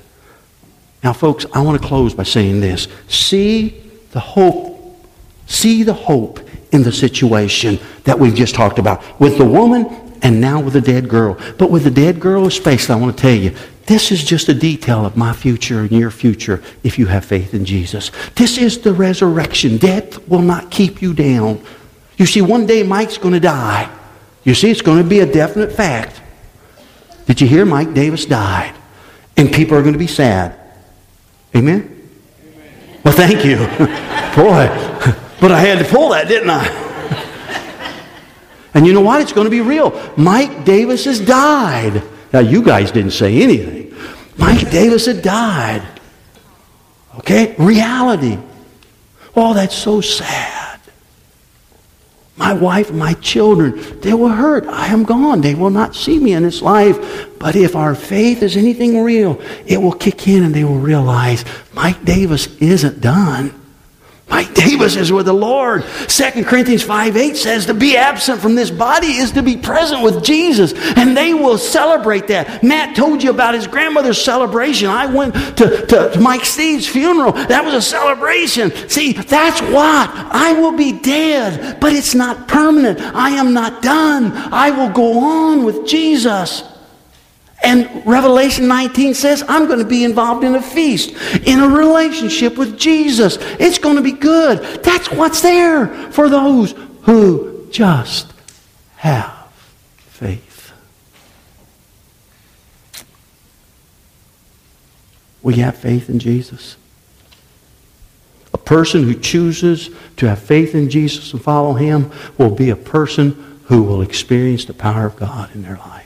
[1.03, 2.87] Now, folks, I want to close by saying this.
[3.07, 4.71] See the hope.
[5.47, 6.39] See the hope
[6.75, 9.85] in the situation that we've just talked about with the woman
[10.21, 11.39] and now with the dead girl.
[11.57, 13.55] But with the dead girl space, I want to tell you,
[13.85, 17.53] this is just a detail of my future and your future if you have faith
[17.53, 18.11] in Jesus.
[18.35, 19.77] This is the resurrection.
[19.77, 21.63] Death will not keep you down.
[22.17, 23.89] You see, one day Mike's going to die.
[24.43, 26.21] You see, it's going to be a definite fact.
[27.25, 28.75] Did you hear Mike Davis died?
[29.37, 30.57] And people are going to be sad.
[31.55, 32.05] Amen?
[32.41, 32.99] Amen.
[33.03, 33.57] Well, thank you.
[34.35, 36.65] Boy, but I had to pull that, didn't I?
[38.73, 39.21] and you know what?
[39.21, 39.91] It's going to be real.
[40.17, 42.03] Mike Davis has died.
[42.33, 43.95] Now, you guys didn't say anything.
[44.37, 45.83] Mike Davis had died.
[47.19, 47.55] Okay?
[47.57, 48.37] Reality.
[49.35, 50.79] Oh, that's so sad.
[52.37, 54.65] My wife my children, they were hurt.
[54.67, 55.39] I am gone.
[55.39, 57.39] They will not see me in this life.
[57.39, 61.45] But if our faith is anything real, it will kick in and they will realize
[61.73, 63.53] Mike Davis isn't done.
[64.27, 65.83] Mike Davis is with the Lord.
[65.83, 70.01] 2 Corinthians 5 8 says to be absent from this body is to be present
[70.01, 70.73] with Jesus.
[70.97, 72.63] And they will celebrate that.
[72.63, 74.89] Matt told you about his grandmother's celebration.
[74.89, 77.33] I went to, to, to Mike Steve's funeral.
[77.33, 78.71] That was a celebration.
[78.89, 80.09] See, that's what.
[80.09, 82.99] I will be dead, but it's not permanent.
[82.99, 84.31] I am not done.
[84.33, 86.63] I will go on with Jesus.
[87.63, 91.11] And Revelation 19 says, I'm going to be involved in a feast,
[91.47, 93.37] in a relationship with Jesus.
[93.59, 94.83] It's going to be good.
[94.83, 98.33] That's what's there for those who just
[98.97, 99.33] have
[99.97, 100.73] faith.
[105.43, 106.75] You have faith in Jesus?
[108.53, 112.75] A person who chooses to have faith in Jesus and follow Him will be a
[112.75, 116.04] person who will experience the power of God in their life.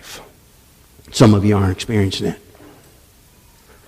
[1.12, 2.40] Some of you aren't experiencing it.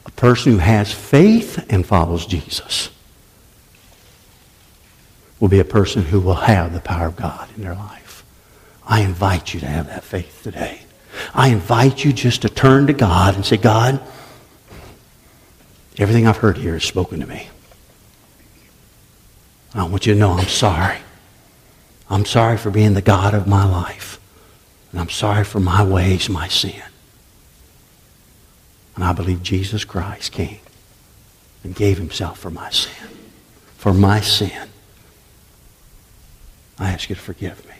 [0.05, 2.89] A person who has faith and follows Jesus
[5.39, 8.23] will be a person who will have the power of God in their life.
[8.85, 10.81] I invite you to have that faith today.
[11.33, 14.01] I invite you just to turn to God and say, God,
[15.97, 17.49] everything I've heard here is spoken to me.
[19.73, 20.97] I want you to know I'm sorry.
[22.09, 24.19] I'm sorry for being the God of my life.
[24.91, 26.81] And I'm sorry for my ways, my sin.
[28.95, 30.59] And I believe Jesus Christ came
[31.63, 33.09] and gave himself for my sin.
[33.77, 34.69] For my sin.
[36.77, 37.75] I ask you to forgive me.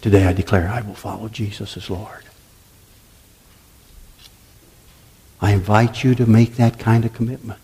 [0.00, 2.24] Today I declare I will follow Jesus as Lord.
[5.40, 7.60] I invite you to make that kind of commitment.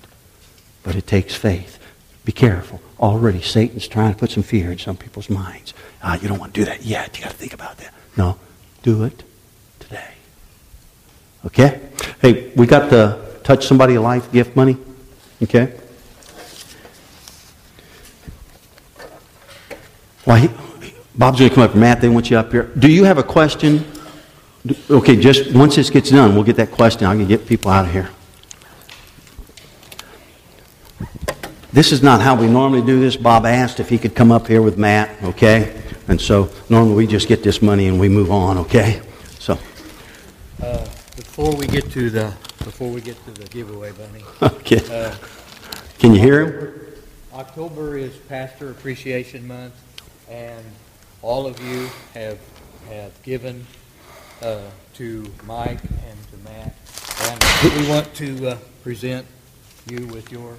[0.82, 1.78] But it takes faith.
[2.24, 2.80] Be careful.
[3.00, 5.74] Already Satan's trying to put some fear in some people's minds.
[6.02, 7.16] Ah, you don't want to do that yet.
[7.16, 7.92] You got to think about that.
[8.16, 8.38] No,
[8.82, 9.22] do it.
[11.46, 11.80] Okay?
[12.20, 14.76] Hey, we got the touch somebody life gift money.
[15.42, 15.72] Okay?
[20.24, 20.48] Why,
[21.14, 21.74] Bob's going to come up.
[21.74, 22.70] Matt, they want you up here.
[22.78, 23.84] Do you have a question?
[24.90, 27.06] Okay, just once this gets done, we'll get that question.
[27.06, 28.08] I can get people out of here.
[31.72, 33.16] This is not how we normally do this.
[33.16, 35.82] Bob asked if he could come up here with Matt, okay?
[36.08, 39.02] And so normally we just get this money and we move on, okay?
[39.38, 39.58] So.
[40.62, 40.86] Uh,
[41.34, 44.22] before we get to the before we get to the giveaway, Bunny.
[44.60, 44.80] Okay.
[44.88, 45.12] Uh,
[45.98, 46.80] Can you hear him?
[47.32, 49.74] October is Pastor Appreciation Month,
[50.30, 50.64] and
[51.22, 52.38] all of you have
[52.88, 53.66] have given
[54.42, 54.60] uh,
[54.94, 56.72] to Mike and to Matt,
[57.22, 59.26] and we want to uh, present
[59.90, 60.56] you with your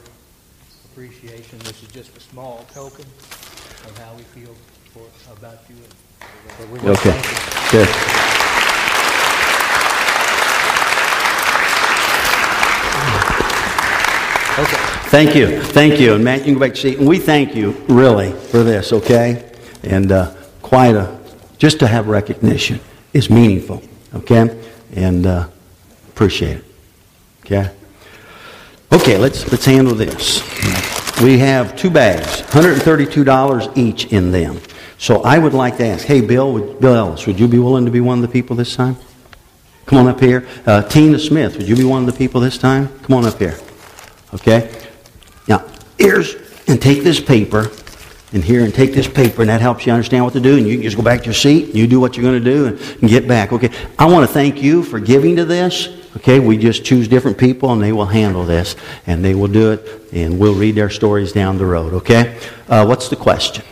[0.92, 1.58] appreciation.
[1.60, 4.54] This is just a small token of how we feel
[4.92, 6.90] for, about you.
[6.90, 7.22] okay.
[7.72, 8.36] Good.
[14.58, 14.78] Okay.
[15.10, 15.62] Thank you.
[15.62, 16.14] Thank you.
[16.14, 16.98] And Matt, you can go back to seat.
[16.98, 19.52] And we thank you, really, for this, okay?
[19.84, 21.20] And uh, quite a,
[21.58, 22.80] just to have recognition
[23.12, 23.84] is meaningful,
[24.14, 24.58] okay?
[24.96, 25.50] And uh,
[26.08, 26.66] appreciate it,
[27.46, 27.70] okay?
[28.94, 30.42] Okay, let's, let's handle this.
[31.22, 34.62] We have two bags, $132 each in them.
[34.98, 37.84] So I would like to ask, hey, Bill, would, Bill Ellis, would you be willing
[37.84, 38.96] to be one of the people this time?
[39.86, 40.48] Come on up here.
[40.66, 42.88] Uh, Tina Smith, would you be one of the people this time?
[43.00, 43.58] Come on up here.
[44.34, 44.88] Okay?
[45.48, 45.66] Now,
[45.98, 46.36] here's,
[46.68, 47.72] and take this paper
[48.34, 50.58] and here and take this paper, and that helps you understand what to do.
[50.58, 52.44] And you can just go back to your seat, and you do what you're going
[52.44, 53.54] to do, and, and get back.
[53.54, 53.70] Okay?
[53.98, 55.90] I want to thank you for giving to this.
[56.18, 59.74] Okay, we just choose different people and they will handle this and they will do
[59.74, 61.94] it and we'll read their stories down the road.
[61.94, 63.66] Okay, uh, what's the question?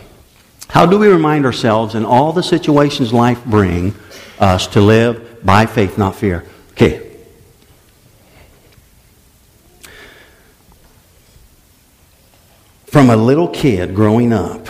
[0.67, 3.95] How do we remind ourselves in all the situations life bring
[4.39, 6.43] us to live by faith, not fear?
[6.71, 7.02] Okay.
[12.93, 14.67] From a little kid growing up,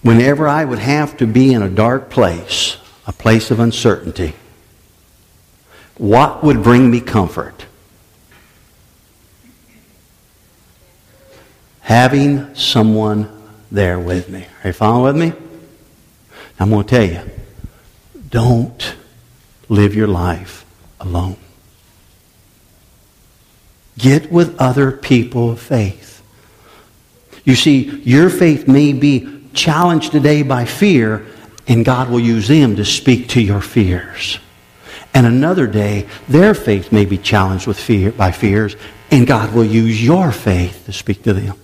[0.00, 4.32] whenever I would have to be in a dark place, a place of uncertainty,
[5.98, 7.66] what would bring me comfort?
[11.80, 13.30] Having someone
[13.70, 14.46] there with me.
[14.64, 15.32] Are you following with me?
[16.58, 17.30] I'm going to tell you
[18.30, 18.96] don't
[19.68, 20.64] live your life
[20.98, 21.36] alone.
[23.98, 26.22] Get with other people of faith.
[27.44, 31.26] You see, your faith may be challenged today by fear,
[31.66, 34.38] and God will use them to speak to your fears.
[35.14, 38.76] And another day, their faith may be challenged with fear, by fears,
[39.10, 41.56] and God will use your faith to speak to them.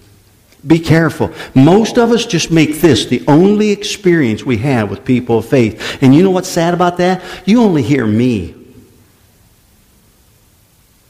[0.67, 1.33] Be careful.
[1.55, 5.99] Most of us just make this the only experience we have with people of faith.
[6.01, 7.23] And you know what's sad about that?
[7.45, 8.55] You only hear me.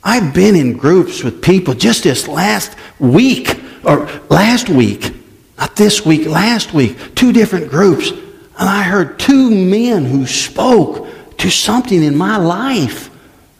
[0.04, 5.14] I've been in groups with people just this last week, or last week,
[5.56, 8.10] not this week, last week, two different groups.
[8.10, 13.10] And I heard two men who spoke to something in my life.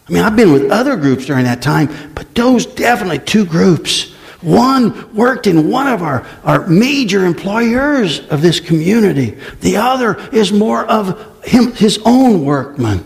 [0.09, 4.13] I mean, I've been with other groups during that time, but those definitely two groups.
[4.41, 9.39] One worked in one of our, our major employers of this community.
[9.61, 13.05] The other is more of him, his own workman.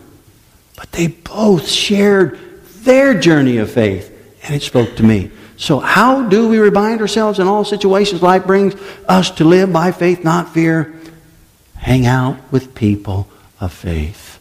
[0.76, 2.38] But they both shared
[2.86, 4.10] their journey of faith,
[4.42, 5.30] and it spoke to me.
[5.58, 8.74] So, how do we remind ourselves in all situations life brings
[9.08, 10.98] us to live by faith, not fear?
[11.76, 13.28] Hang out with people
[13.60, 14.38] of faith.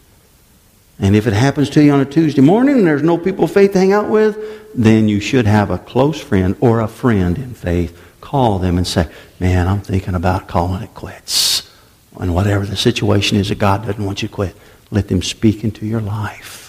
[0.99, 3.51] And if it happens to you on a Tuesday morning and there's no people of
[3.51, 7.37] faith to hang out with, then you should have a close friend or a friend
[7.37, 8.01] in faith.
[8.21, 9.07] Call them and say,
[9.39, 11.69] Man, I'm thinking about calling it quits.
[12.17, 14.55] And whatever the situation is that God doesn't want you to quit,
[14.89, 16.64] Let them speak into your life.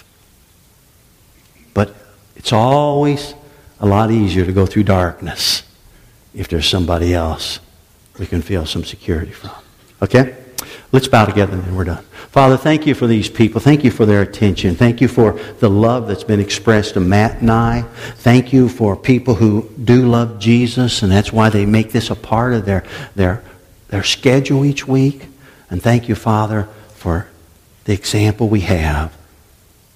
[2.37, 3.33] It's always
[3.79, 5.63] a lot easier to go through darkness
[6.33, 7.59] if there's somebody else
[8.17, 9.51] we can feel some security from.
[10.01, 10.37] Okay?
[10.91, 12.03] Let's bow together and then we're done.
[12.29, 13.59] Father, thank you for these people.
[13.59, 14.75] Thank you for their attention.
[14.75, 17.81] Thank you for the love that's been expressed to Matt and I.
[18.17, 22.15] Thank you for people who do love Jesus, and that's why they make this a
[22.15, 22.83] part of their,
[23.15, 23.43] their,
[23.89, 25.27] their schedule each week.
[25.69, 27.27] And thank you, Father, for
[27.85, 29.15] the example we have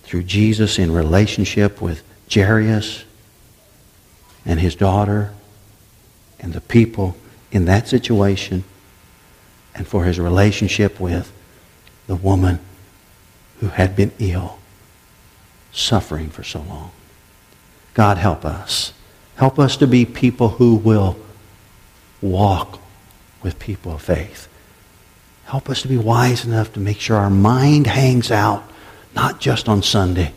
[0.03, 2.03] through Jesus in relationship with
[2.34, 3.03] Jairus
[4.45, 5.34] and his daughter
[6.39, 7.15] and the people
[7.51, 8.63] in that situation
[9.75, 11.32] and for his relationship with
[12.07, 12.59] the woman
[13.59, 14.59] who had been ill,
[15.71, 16.91] suffering for so long.
[17.93, 18.93] God, help us.
[19.36, 21.17] Help us to be people who will
[22.21, 22.79] walk
[23.43, 24.47] with people of faith.
[25.45, 28.63] Help us to be wise enough to make sure our mind hangs out,
[29.15, 30.34] not just on Sunday,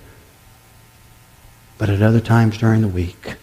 [1.79, 3.37] but at other times during the week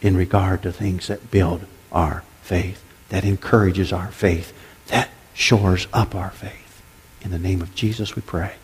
[0.00, 4.52] in regard to things that build our faith, that encourages our faith,
[4.88, 6.82] that shores up our faith.
[7.22, 8.54] In the name of Jesus we pray.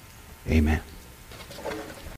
[0.49, 0.81] Amen.